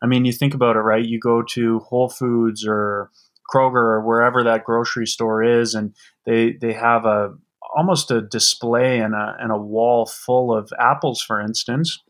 I 0.00 0.06
mean, 0.06 0.24
you 0.24 0.32
think 0.32 0.54
about 0.54 0.76
it, 0.76 0.80
right? 0.80 1.04
You 1.04 1.18
go 1.18 1.42
to 1.42 1.80
Whole 1.80 2.08
Foods 2.08 2.64
or 2.64 3.10
Kroger 3.52 3.74
or 3.74 4.06
wherever 4.06 4.44
that 4.44 4.62
grocery 4.62 5.06
store 5.06 5.42
is, 5.42 5.74
and 5.74 5.94
they 6.26 6.52
they 6.52 6.74
have 6.74 7.04
a 7.04 7.34
almost 7.76 8.12
a 8.12 8.20
display 8.20 9.00
and 9.00 9.14
a 9.14 9.36
and 9.40 9.50
a 9.50 9.58
wall 9.58 10.06
full 10.06 10.56
of 10.56 10.72
apples, 10.78 11.20
for 11.20 11.40
instance. 11.40 12.00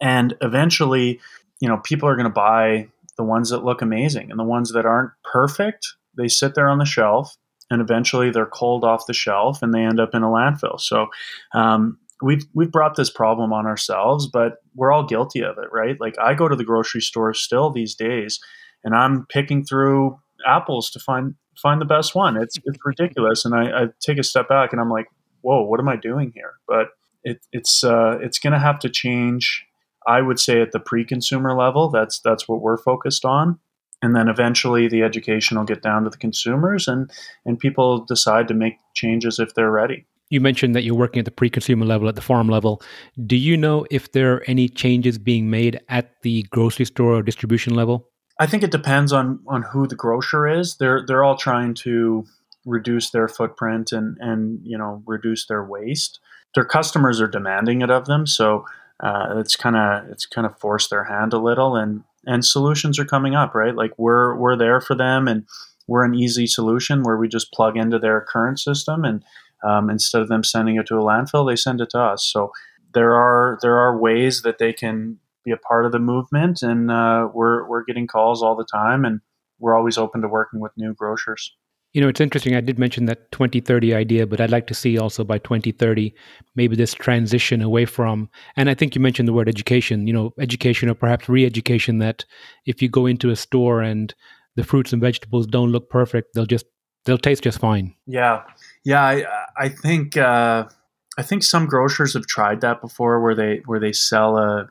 And 0.00 0.36
eventually, 0.40 1.20
you 1.60 1.68
know, 1.68 1.78
people 1.78 2.08
are 2.08 2.14
going 2.16 2.24
to 2.24 2.30
buy 2.30 2.88
the 3.16 3.24
ones 3.24 3.50
that 3.50 3.64
look 3.64 3.82
amazing. 3.82 4.30
And 4.30 4.38
the 4.38 4.44
ones 4.44 4.72
that 4.72 4.86
aren't 4.86 5.12
perfect 5.24 5.86
they 6.16 6.28
sit 6.28 6.54
there 6.54 6.68
on 6.68 6.78
the 6.78 6.84
shelf 6.84 7.36
and 7.70 7.80
eventually 7.80 8.30
they're 8.30 8.44
culled 8.44 8.84
off 8.84 9.06
the 9.06 9.14
shelf 9.14 9.62
and 9.62 9.72
they 9.72 9.80
end 9.80 9.98
up 9.98 10.14
in 10.14 10.22
a 10.22 10.28
landfill. 10.28 10.78
So 10.78 11.06
um, 11.54 11.98
we've 12.20 12.44
we've 12.54 12.70
brought 12.70 12.96
this 12.96 13.10
problem 13.10 13.52
on 13.52 13.66
ourselves 13.66 14.28
but 14.30 14.58
we're 14.74 14.92
all 14.92 15.06
guilty 15.06 15.42
of 15.42 15.56
it 15.58 15.68
right? 15.72 16.00
Like 16.00 16.14
i 16.20 16.34
go 16.34 16.48
to 16.48 16.56
the 16.56 16.64
grocery 16.64 17.00
store 17.00 17.34
still 17.34 17.70
these 17.70 17.94
days 17.94 18.38
and 18.84 18.94
i'm 18.94 19.26
picking 19.26 19.64
through 19.64 20.18
apples 20.46 20.90
to 20.90 21.00
find 21.00 21.34
find 21.56 21.80
the 21.80 21.86
best 21.86 22.14
one. 22.14 22.36
It's 22.36 22.56
it's 22.64 22.78
ridiculous 22.84 23.44
and 23.44 23.54
i, 23.54 23.82
I 23.82 23.86
take 24.00 24.18
a 24.18 24.22
step 24.22 24.48
back 24.48 24.72
and 24.72 24.80
i'm 24.80 24.90
like 24.90 25.06
whoa 25.40 25.62
what 25.62 25.80
am 25.80 25.88
i 25.88 25.96
doing 25.96 26.32
here? 26.34 26.54
But 26.68 26.88
it, 27.24 27.40
it's 27.52 27.84
uh, 27.84 28.18
it's 28.20 28.38
going 28.38 28.52
to 28.52 28.58
have 28.58 28.78
to 28.80 28.88
change 28.88 29.64
I 30.06 30.20
would 30.20 30.40
say 30.40 30.60
at 30.60 30.72
the 30.72 30.80
pre-consumer 30.80 31.56
level, 31.56 31.90
that's 31.90 32.20
that's 32.20 32.48
what 32.48 32.60
we're 32.60 32.76
focused 32.78 33.24
on. 33.24 33.58
And 34.02 34.16
then 34.16 34.28
eventually 34.28 34.88
the 34.88 35.02
education 35.02 35.56
will 35.56 35.64
get 35.64 35.82
down 35.82 36.04
to 36.04 36.10
the 36.10 36.16
consumers 36.16 36.88
and, 36.88 37.10
and 37.46 37.58
people 37.58 38.04
decide 38.04 38.48
to 38.48 38.54
make 38.54 38.78
changes 38.94 39.38
if 39.38 39.54
they're 39.54 39.70
ready. 39.70 40.06
You 40.28 40.40
mentioned 40.40 40.74
that 40.74 40.82
you're 40.82 40.96
working 40.96 41.20
at 41.20 41.24
the 41.24 41.30
pre-consumer 41.30 41.86
level, 41.86 42.08
at 42.08 42.16
the 42.16 42.20
farm 42.20 42.48
level. 42.48 42.82
Do 43.26 43.36
you 43.36 43.56
know 43.56 43.86
if 43.90 44.10
there 44.12 44.34
are 44.34 44.44
any 44.46 44.68
changes 44.68 45.18
being 45.18 45.50
made 45.50 45.78
at 45.88 46.20
the 46.22 46.42
grocery 46.44 46.86
store 46.86 47.14
or 47.14 47.22
distribution 47.22 47.74
level? 47.74 48.08
I 48.40 48.46
think 48.46 48.62
it 48.62 48.70
depends 48.70 49.12
on 49.12 49.40
on 49.46 49.62
who 49.62 49.86
the 49.86 49.94
grocer 49.94 50.48
is. 50.48 50.76
They're 50.76 51.04
they're 51.06 51.22
all 51.22 51.36
trying 51.36 51.74
to 51.74 52.24
reduce 52.64 53.10
their 53.10 53.28
footprint 53.28 53.92
and 53.92 54.16
and 54.20 54.58
you 54.64 54.78
know 54.78 55.02
reduce 55.06 55.46
their 55.46 55.62
waste. 55.62 56.18
Their 56.54 56.64
customers 56.64 57.20
are 57.20 57.28
demanding 57.28 57.82
it 57.82 57.90
of 57.90 58.06
them, 58.06 58.26
so 58.26 58.64
uh, 59.00 59.34
it's 59.36 59.56
kind 59.56 59.76
of 59.76 60.10
it's 60.10 60.26
kind 60.26 60.46
of 60.46 60.58
forced 60.58 60.90
their 60.90 61.04
hand 61.04 61.32
a 61.32 61.38
little, 61.38 61.76
and 61.76 62.04
and 62.26 62.44
solutions 62.44 62.98
are 62.98 63.04
coming 63.04 63.34
up, 63.34 63.54
right? 63.54 63.74
Like 63.74 63.92
we're 63.98 64.36
we're 64.36 64.56
there 64.56 64.80
for 64.80 64.94
them, 64.94 65.28
and 65.28 65.44
we're 65.86 66.04
an 66.04 66.14
easy 66.14 66.46
solution 66.46 67.02
where 67.02 67.16
we 67.16 67.28
just 67.28 67.52
plug 67.52 67.76
into 67.76 67.98
their 67.98 68.20
current 68.20 68.60
system 68.60 69.04
and 69.04 69.24
um, 69.62 69.90
instead 69.90 70.22
of 70.22 70.28
them 70.28 70.44
sending 70.44 70.76
it 70.76 70.86
to 70.86 70.96
a 70.96 71.02
landfill, 71.02 71.48
they 71.48 71.56
send 71.56 71.80
it 71.80 71.90
to 71.90 71.98
us. 71.98 72.24
So 72.24 72.52
there 72.94 73.14
are 73.14 73.58
there 73.62 73.76
are 73.76 73.96
ways 73.96 74.42
that 74.42 74.58
they 74.58 74.72
can 74.72 75.18
be 75.44 75.50
a 75.50 75.56
part 75.56 75.86
of 75.86 75.92
the 75.92 75.98
movement, 75.98 76.62
and 76.62 76.90
uh, 76.90 77.28
we're 77.32 77.66
we're 77.68 77.84
getting 77.84 78.06
calls 78.06 78.42
all 78.42 78.56
the 78.56 78.64
time, 78.64 79.04
and 79.04 79.20
we're 79.58 79.76
always 79.76 79.98
open 79.98 80.20
to 80.22 80.28
working 80.28 80.60
with 80.60 80.72
new 80.76 80.94
grocers. 80.94 81.54
You 81.92 82.00
know, 82.00 82.08
it's 82.08 82.20
interesting. 82.20 82.54
I 82.54 82.60
did 82.60 82.78
mention 82.78 83.04
that 83.06 83.30
2030 83.32 83.94
idea, 83.94 84.26
but 84.26 84.40
I'd 84.40 84.50
like 84.50 84.66
to 84.68 84.74
see 84.74 84.98
also 84.98 85.24
by 85.24 85.38
2030 85.38 86.14
maybe 86.56 86.74
this 86.74 86.94
transition 86.94 87.60
away 87.60 87.84
from. 87.84 88.30
And 88.56 88.70
I 88.70 88.74
think 88.74 88.94
you 88.94 89.00
mentioned 89.00 89.28
the 89.28 89.32
word 89.32 89.48
education. 89.48 90.06
You 90.06 90.12
know, 90.12 90.34
education 90.38 90.88
or 90.88 90.94
perhaps 90.94 91.28
re-education. 91.28 91.98
That 91.98 92.24
if 92.66 92.80
you 92.80 92.88
go 92.88 93.06
into 93.06 93.30
a 93.30 93.36
store 93.36 93.82
and 93.82 94.14
the 94.56 94.64
fruits 94.64 94.92
and 94.92 95.02
vegetables 95.02 95.46
don't 95.46 95.70
look 95.70 95.90
perfect, 95.90 96.34
they'll 96.34 96.46
just 96.46 96.66
they'll 97.04 97.18
taste 97.18 97.42
just 97.42 97.58
fine. 97.58 97.94
Yeah, 98.06 98.42
yeah. 98.84 99.02
I 99.02 99.24
I 99.56 99.68
think 99.68 100.16
uh, 100.16 100.68
I 101.18 101.22
think 101.22 101.42
some 101.42 101.66
grocers 101.66 102.14
have 102.14 102.26
tried 102.26 102.60
that 102.62 102.80
before, 102.80 103.20
where 103.20 103.34
they 103.34 103.62
where 103.66 103.80
they 103.80 103.92
sell 103.92 104.38
a 104.38 104.68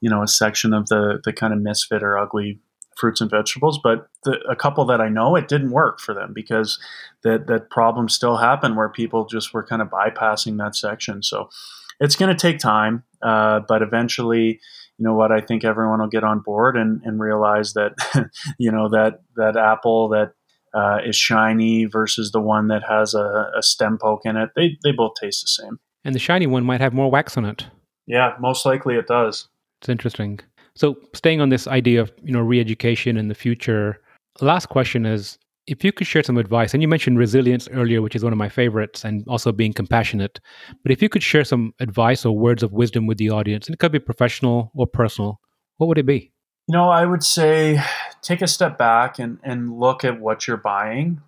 you 0.00 0.10
know 0.10 0.22
a 0.22 0.28
section 0.28 0.72
of 0.72 0.88
the 0.88 1.20
the 1.24 1.32
kind 1.32 1.52
of 1.52 1.60
misfit 1.60 2.02
or 2.02 2.18
ugly 2.18 2.60
fruits 3.00 3.20
and 3.20 3.30
vegetables. 3.30 3.80
But 3.82 4.08
the, 4.24 4.38
a 4.48 4.54
couple 4.54 4.84
that 4.86 5.00
I 5.00 5.08
know, 5.08 5.34
it 5.36 5.48
didn't 5.48 5.70
work 5.70 5.98
for 6.00 6.14
them 6.14 6.32
because 6.34 6.78
that 7.22 7.46
that 7.46 7.70
problem 7.70 8.08
still 8.08 8.36
happened 8.36 8.76
where 8.76 8.88
people 8.88 9.24
just 9.24 9.54
were 9.54 9.64
kind 9.64 9.82
of 9.82 9.88
bypassing 9.88 10.58
that 10.58 10.76
section. 10.76 11.22
So 11.22 11.48
it's 11.98 12.16
going 12.16 12.34
to 12.34 12.40
take 12.40 12.58
time, 12.58 13.04
uh, 13.22 13.60
but 13.66 13.82
eventually, 13.82 14.60
you 14.98 15.04
know 15.04 15.14
what? 15.14 15.32
I 15.32 15.40
think 15.40 15.64
everyone 15.64 16.00
will 16.00 16.08
get 16.08 16.24
on 16.24 16.40
board 16.40 16.76
and, 16.76 17.00
and 17.04 17.20
realize 17.20 17.72
that 17.72 17.92
you 18.58 18.70
know 18.70 18.88
that 18.90 19.20
that 19.36 19.56
apple 19.56 20.08
that 20.10 20.32
uh, 20.74 20.98
is 21.04 21.16
shiny 21.16 21.86
versus 21.86 22.30
the 22.32 22.40
one 22.40 22.68
that 22.68 22.82
has 22.88 23.14
a, 23.14 23.50
a 23.56 23.62
stem 23.62 23.98
poke 23.98 24.24
in 24.24 24.36
it. 24.36 24.50
They 24.54 24.78
they 24.84 24.92
both 24.92 25.14
taste 25.20 25.42
the 25.42 25.62
same. 25.62 25.80
And 26.04 26.14
the 26.14 26.18
shiny 26.18 26.46
one 26.46 26.64
might 26.64 26.80
have 26.80 26.94
more 26.94 27.10
wax 27.10 27.36
on 27.36 27.44
it. 27.44 27.66
Yeah, 28.06 28.34
most 28.40 28.64
likely 28.64 28.96
it 28.96 29.06
does. 29.06 29.48
It's 29.80 29.88
interesting. 29.88 30.40
So, 30.74 30.96
staying 31.14 31.40
on 31.40 31.48
this 31.48 31.66
idea 31.66 32.00
of 32.00 32.12
you 32.22 32.32
know 32.32 32.40
re-education 32.40 33.16
in 33.16 33.28
the 33.28 33.34
future, 33.34 34.00
last 34.40 34.66
question 34.66 35.06
is 35.06 35.38
if 35.66 35.84
you 35.84 35.92
could 35.92 36.06
share 36.06 36.22
some 36.22 36.36
advice, 36.36 36.74
and 36.74 36.82
you 36.82 36.88
mentioned 36.88 37.18
resilience 37.18 37.68
earlier, 37.68 38.02
which 38.02 38.16
is 38.16 38.24
one 38.24 38.32
of 38.32 38.38
my 38.38 38.48
favorites, 38.48 39.04
and 39.04 39.24
also 39.28 39.52
being 39.52 39.72
compassionate. 39.72 40.40
But 40.82 40.90
if 40.90 41.00
you 41.00 41.08
could 41.08 41.22
share 41.22 41.44
some 41.44 41.74
advice 41.78 42.24
or 42.24 42.36
words 42.36 42.62
of 42.62 42.72
wisdom 42.72 43.06
with 43.06 43.18
the 43.18 43.30
audience, 43.30 43.66
and 43.66 43.74
it 43.74 43.78
could 43.78 43.92
be 43.92 44.00
professional 44.00 44.72
or 44.74 44.86
personal, 44.86 45.40
what 45.76 45.86
would 45.86 45.98
it 45.98 46.06
be? 46.06 46.32
You 46.66 46.72
know, 46.72 46.88
I 46.88 47.06
would 47.06 47.22
say 47.22 47.80
take 48.22 48.42
a 48.42 48.46
step 48.46 48.78
back 48.78 49.18
and, 49.18 49.38
and 49.42 49.78
look 49.78 50.04
at 50.04 50.20
what 50.20 50.46
you're 50.46 50.56
buying. 50.56 51.20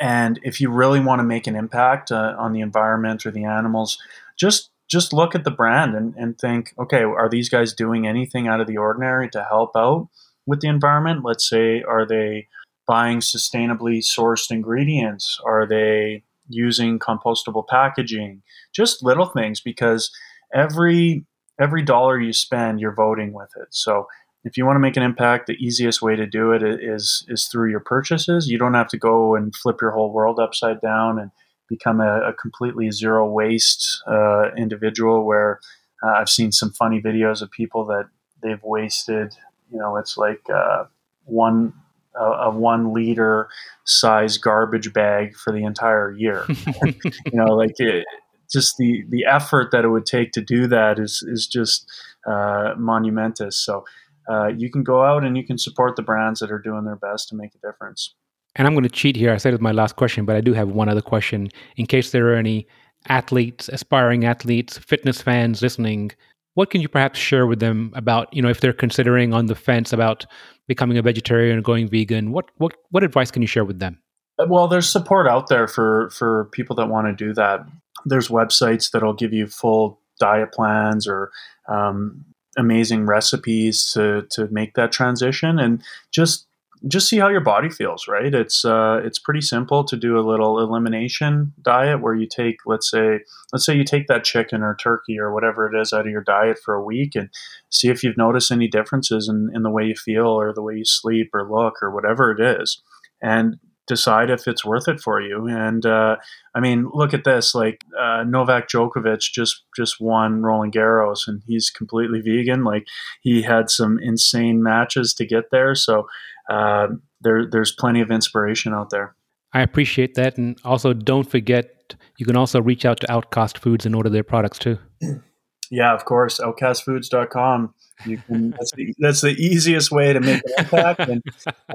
And 0.00 0.40
if 0.42 0.60
you 0.60 0.70
really 0.70 1.00
want 1.00 1.20
to 1.20 1.24
make 1.24 1.46
an 1.46 1.54
impact 1.54 2.10
uh, 2.10 2.34
on 2.36 2.52
the 2.52 2.60
environment 2.60 3.24
or 3.24 3.30
the 3.30 3.44
animals, 3.44 3.98
just 4.36 4.70
just 4.94 5.12
look 5.12 5.34
at 5.34 5.42
the 5.42 5.50
brand 5.50 5.96
and, 5.96 6.14
and 6.14 6.38
think, 6.38 6.72
okay, 6.78 7.02
are 7.02 7.28
these 7.28 7.48
guys 7.48 7.74
doing 7.74 8.06
anything 8.06 8.46
out 8.46 8.60
of 8.60 8.68
the 8.68 8.76
ordinary 8.76 9.28
to 9.30 9.42
help 9.42 9.72
out 9.76 10.08
with 10.46 10.60
the 10.60 10.68
environment? 10.68 11.24
Let's 11.24 11.48
say, 11.48 11.82
are 11.82 12.06
they 12.06 12.46
buying 12.86 13.18
sustainably 13.18 13.98
sourced 13.98 14.52
ingredients? 14.52 15.40
Are 15.44 15.66
they 15.66 16.22
using 16.48 17.00
compostable 17.00 17.66
packaging? 17.66 18.42
Just 18.72 19.02
little 19.02 19.26
things 19.26 19.60
because 19.60 20.12
every 20.54 21.26
every 21.60 21.82
dollar 21.82 22.20
you 22.20 22.32
spend, 22.32 22.80
you're 22.80 22.94
voting 22.94 23.32
with 23.32 23.50
it. 23.56 23.68
So 23.70 24.06
if 24.44 24.56
you 24.56 24.64
want 24.64 24.76
to 24.76 24.80
make 24.80 24.96
an 24.96 25.02
impact, 25.02 25.46
the 25.46 25.54
easiest 25.54 26.02
way 26.02 26.14
to 26.14 26.26
do 26.26 26.52
it 26.52 26.62
is 26.62 27.26
is 27.28 27.46
through 27.46 27.70
your 27.70 27.80
purchases. 27.80 28.46
You 28.46 28.58
don't 28.58 28.74
have 28.74 28.88
to 28.88 28.98
go 28.98 29.34
and 29.34 29.52
flip 29.56 29.80
your 29.80 29.90
whole 29.90 30.12
world 30.12 30.38
upside 30.38 30.80
down 30.80 31.18
and 31.18 31.32
become 31.68 32.00
a, 32.00 32.28
a 32.28 32.32
completely 32.32 32.90
zero 32.90 33.28
waste 33.28 34.02
uh, 34.06 34.50
individual 34.56 35.24
where 35.24 35.60
uh, 36.02 36.10
I've 36.10 36.28
seen 36.28 36.52
some 36.52 36.70
funny 36.70 37.00
videos 37.00 37.42
of 37.42 37.50
people 37.50 37.84
that 37.86 38.08
they've 38.42 38.62
wasted, 38.62 39.34
you 39.70 39.78
know, 39.78 39.96
it's 39.96 40.16
like 40.16 40.42
uh, 40.52 40.84
one 41.24 41.72
a, 42.16 42.50
one 42.50 42.92
liter 42.92 43.48
size 43.84 44.38
garbage 44.38 44.92
bag 44.92 45.34
for 45.36 45.52
the 45.52 45.64
entire 45.64 46.12
year. 46.12 46.44
you 46.84 46.94
know, 47.32 47.54
like 47.54 47.74
it, 47.78 48.04
just 48.52 48.76
the 48.76 49.04
the 49.08 49.24
effort 49.24 49.70
that 49.72 49.84
it 49.84 49.88
would 49.88 50.06
take 50.06 50.32
to 50.32 50.40
do 50.40 50.66
that 50.68 50.98
is 50.98 51.24
is 51.26 51.46
just 51.46 51.90
uh, 52.26 52.74
monumentous. 52.76 53.58
So 53.58 53.84
uh, 54.30 54.48
you 54.48 54.70
can 54.70 54.82
go 54.82 55.02
out 55.02 55.24
and 55.24 55.36
you 55.36 55.44
can 55.44 55.58
support 55.58 55.96
the 55.96 56.02
brands 56.02 56.40
that 56.40 56.50
are 56.50 56.58
doing 56.58 56.84
their 56.84 56.96
best 56.96 57.28
to 57.30 57.36
make 57.36 57.50
a 57.54 57.66
difference. 57.66 58.14
And 58.56 58.66
I'm 58.66 58.74
going 58.74 58.84
to 58.84 58.88
cheat 58.88 59.16
here. 59.16 59.32
I 59.32 59.36
said 59.36 59.54
it's 59.54 59.62
my 59.62 59.72
last 59.72 59.96
question, 59.96 60.24
but 60.24 60.36
I 60.36 60.40
do 60.40 60.52
have 60.52 60.68
one 60.68 60.88
other 60.88 61.02
question 61.02 61.48
in 61.76 61.86
case 61.86 62.10
there 62.10 62.32
are 62.32 62.36
any 62.36 62.66
athletes, 63.08 63.68
aspiring 63.68 64.24
athletes, 64.24 64.78
fitness 64.78 65.20
fans 65.20 65.60
listening. 65.60 66.12
What 66.54 66.70
can 66.70 66.80
you 66.80 66.88
perhaps 66.88 67.18
share 67.18 67.46
with 67.46 67.58
them 67.58 67.92
about, 67.94 68.32
you 68.32 68.40
know, 68.40 68.48
if 68.48 68.60
they're 68.60 68.72
considering 68.72 69.34
on 69.34 69.46
the 69.46 69.56
fence 69.56 69.92
about 69.92 70.24
becoming 70.68 70.96
a 70.98 71.02
vegetarian 71.02 71.58
or 71.58 71.62
going 71.62 71.88
vegan? 71.88 72.30
What 72.30 72.50
what 72.58 72.74
what 72.90 73.02
advice 73.02 73.30
can 73.30 73.42
you 73.42 73.48
share 73.48 73.64
with 73.64 73.80
them? 73.80 73.98
Uh, 74.38 74.46
well, 74.48 74.68
there's 74.68 74.88
support 74.88 75.26
out 75.26 75.48
there 75.48 75.66
for 75.66 76.10
for 76.10 76.48
people 76.52 76.76
that 76.76 76.88
want 76.88 77.06
to 77.06 77.12
do 77.12 77.34
that. 77.34 77.66
There's 78.04 78.28
websites 78.28 78.90
that'll 78.90 79.14
give 79.14 79.32
you 79.32 79.48
full 79.48 80.00
diet 80.20 80.52
plans 80.52 81.08
or 81.08 81.32
um, 81.68 82.24
amazing 82.56 83.06
recipes 83.06 83.90
to 83.92 84.26
to 84.30 84.48
make 84.52 84.74
that 84.74 84.92
transition, 84.92 85.58
and 85.58 85.82
just 86.12 86.46
just 86.86 87.08
see 87.08 87.18
how 87.18 87.28
your 87.28 87.40
body 87.40 87.70
feels, 87.70 88.06
right? 88.08 88.34
It's 88.34 88.64
uh, 88.64 89.00
it's 89.04 89.18
pretty 89.18 89.40
simple 89.40 89.84
to 89.84 89.96
do 89.96 90.18
a 90.18 90.26
little 90.28 90.58
elimination 90.58 91.52
diet 91.62 92.00
where 92.00 92.14
you 92.14 92.26
take, 92.26 92.56
let's 92.66 92.90
say, 92.90 93.20
let's 93.52 93.64
say 93.64 93.76
you 93.76 93.84
take 93.84 94.06
that 94.08 94.24
chicken 94.24 94.62
or 94.62 94.76
turkey 94.76 95.18
or 95.18 95.32
whatever 95.32 95.66
it 95.66 95.80
is 95.80 95.92
out 95.92 96.06
of 96.06 96.12
your 96.12 96.22
diet 96.22 96.58
for 96.62 96.74
a 96.74 96.84
week 96.84 97.14
and 97.14 97.30
see 97.70 97.88
if 97.88 98.02
you've 98.02 98.16
noticed 98.16 98.50
any 98.50 98.68
differences 98.68 99.28
in, 99.28 99.50
in 99.54 99.62
the 99.62 99.70
way 99.70 99.84
you 99.84 99.94
feel 99.94 100.26
or 100.26 100.52
the 100.52 100.62
way 100.62 100.74
you 100.74 100.84
sleep 100.84 101.30
or 101.32 101.48
look 101.48 101.82
or 101.82 101.90
whatever 101.90 102.30
it 102.30 102.40
is. 102.40 102.82
And 103.22 103.56
decide 103.86 104.30
if 104.30 104.46
it's 104.48 104.64
worth 104.64 104.88
it 104.88 105.00
for 105.00 105.20
you. 105.20 105.46
And 105.46 105.84
uh, 105.84 106.16
I 106.54 106.60
mean, 106.60 106.88
look 106.92 107.14
at 107.14 107.24
this: 107.24 107.54
like 107.54 107.82
uh, 107.98 108.24
Novak 108.24 108.68
Djokovic 108.68 109.20
just 109.32 109.64
just 109.76 110.00
won 110.00 110.42
Roland 110.42 110.72
Garros, 110.72 111.26
and 111.26 111.42
he's 111.46 111.70
completely 111.70 112.20
vegan. 112.20 112.64
Like 112.64 112.86
he 113.20 113.42
had 113.42 113.70
some 113.70 113.98
insane 114.02 114.62
matches 114.62 115.14
to 115.14 115.26
get 115.26 115.50
there, 115.50 115.74
so 115.74 116.06
uh, 116.50 116.88
there 117.20 117.48
there's 117.50 117.72
plenty 117.72 118.00
of 118.00 118.10
inspiration 118.10 118.72
out 118.72 118.90
there. 118.90 119.14
I 119.52 119.62
appreciate 119.62 120.14
that, 120.14 120.36
and 120.36 120.58
also 120.64 120.92
don't 120.92 121.30
forget 121.30 121.94
you 122.18 122.26
can 122.26 122.36
also 122.36 122.60
reach 122.60 122.84
out 122.84 123.00
to 123.00 123.12
Outcast 123.12 123.58
Foods 123.58 123.86
and 123.86 123.94
order 123.94 124.08
their 124.08 124.24
products 124.24 124.58
too. 124.58 124.78
Yeah, 125.74 125.92
of 125.92 126.04
course, 126.04 126.38
outcastfoods.com. 126.38 127.74
You 128.06 128.18
can 128.18 128.50
that's 128.50 128.72
the, 128.76 128.94
that's 128.98 129.20
the 129.22 129.30
easiest 129.30 129.90
way 129.90 130.12
to 130.12 130.20
make 130.20 130.40
an 130.44 130.52
impact 130.58 131.00
and 131.00 131.22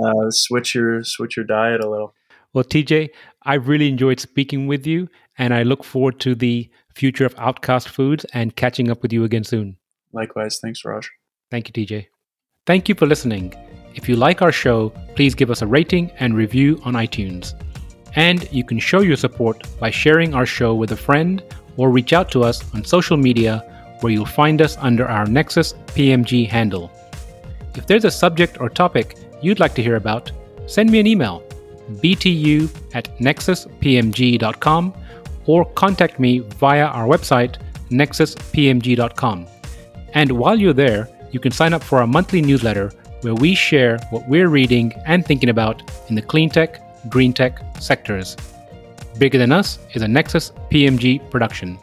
uh, 0.01 0.31
switch 0.31 0.73
your 0.73 1.03
switch 1.03 1.35
your 1.35 1.45
diet 1.45 1.83
a 1.83 1.89
little. 1.89 2.13
Well, 2.53 2.63
TJ, 2.63 3.09
I 3.43 3.55
really 3.55 3.89
enjoyed 3.89 4.21
speaking 4.21 4.67
with 4.67 4.87
you, 4.87 5.09
and 5.37 5.53
I 5.53 5.63
look 5.63 5.83
forward 5.83 6.19
to 6.21 6.33
the 6.33 6.69
future 6.95 7.25
of 7.25 7.35
Outcast 7.37 7.89
Foods 7.89 8.25
and 8.33 8.55
catching 8.55 8.89
up 8.89 9.01
with 9.01 9.11
you 9.11 9.25
again 9.25 9.43
soon. 9.43 9.75
Likewise, 10.13 10.59
thanks, 10.59 10.85
Raj. 10.85 11.09
Thank 11.51 11.67
you, 11.67 11.85
TJ. 11.85 12.07
Thank 12.65 12.87
you 12.87 12.95
for 12.95 13.05
listening. 13.05 13.53
If 13.95 14.07
you 14.07 14.15
like 14.15 14.41
our 14.41 14.51
show, 14.53 14.89
please 15.15 15.35
give 15.35 15.51
us 15.51 15.61
a 15.61 15.67
rating 15.67 16.09
and 16.19 16.35
review 16.35 16.79
on 16.85 16.93
iTunes. 16.93 17.53
And 18.15 18.49
you 18.51 18.63
can 18.63 18.79
show 18.79 19.01
your 19.01 19.17
support 19.17 19.67
by 19.77 19.89
sharing 19.89 20.33
our 20.33 20.45
show 20.45 20.73
with 20.73 20.91
a 20.93 20.97
friend 20.97 21.43
or 21.77 21.89
reach 21.89 22.13
out 22.13 22.31
to 22.31 22.43
us 22.43 22.63
on 22.73 22.83
social 22.83 23.17
media 23.17 23.68
where 24.01 24.11
you'll 24.11 24.25
find 24.25 24.61
us 24.61 24.77
under 24.77 25.07
our 25.07 25.25
Nexus 25.25 25.73
PMG 25.87 26.47
handle. 26.47 26.91
If 27.75 27.85
there's 27.87 28.05
a 28.05 28.11
subject 28.11 28.59
or 28.59 28.69
topic 28.69 29.17
you'd 29.41 29.59
like 29.59 29.75
to 29.75 29.83
hear 29.83 29.95
about, 29.95 30.31
send 30.67 30.89
me 30.91 30.99
an 30.99 31.07
email 31.07 31.43
btu 32.03 32.69
at 32.93 33.05
nexuspmg.com 33.19 34.93
or 35.45 35.65
contact 35.73 36.19
me 36.19 36.39
via 36.39 36.85
our 36.85 37.07
website 37.07 37.57
nexuspmg.com. 37.89 39.47
And 40.13 40.31
while 40.31 40.59
you're 40.59 40.73
there, 40.73 41.09
you 41.31 41.39
can 41.39 41.51
sign 41.51 41.73
up 41.73 41.83
for 41.83 41.99
our 41.99 42.07
monthly 42.07 42.41
newsletter 42.41 42.91
where 43.21 43.35
we 43.35 43.53
share 43.53 43.97
what 44.11 44.27
we're 44.27 44.47
reading 44.47 44.93
and 45.05 45.25
thinking 45.25 45.49
about 45.49 45.81
in 46.09 46.15
the 46.15 46.21
clean 46.21 46.49
tech, 46.49 46.81
green 47.09 47.33
tech 47.33 47.59
sectors. 47.79 48.37
Bigger 49.17 49.37
Than 49.37 49.51
Us 49.51 49.79
is 49.93 50.01
a 50.01 50.07
Nexus 50.07 50.51
PMG 50.71 51.29
production. 51.29 51.77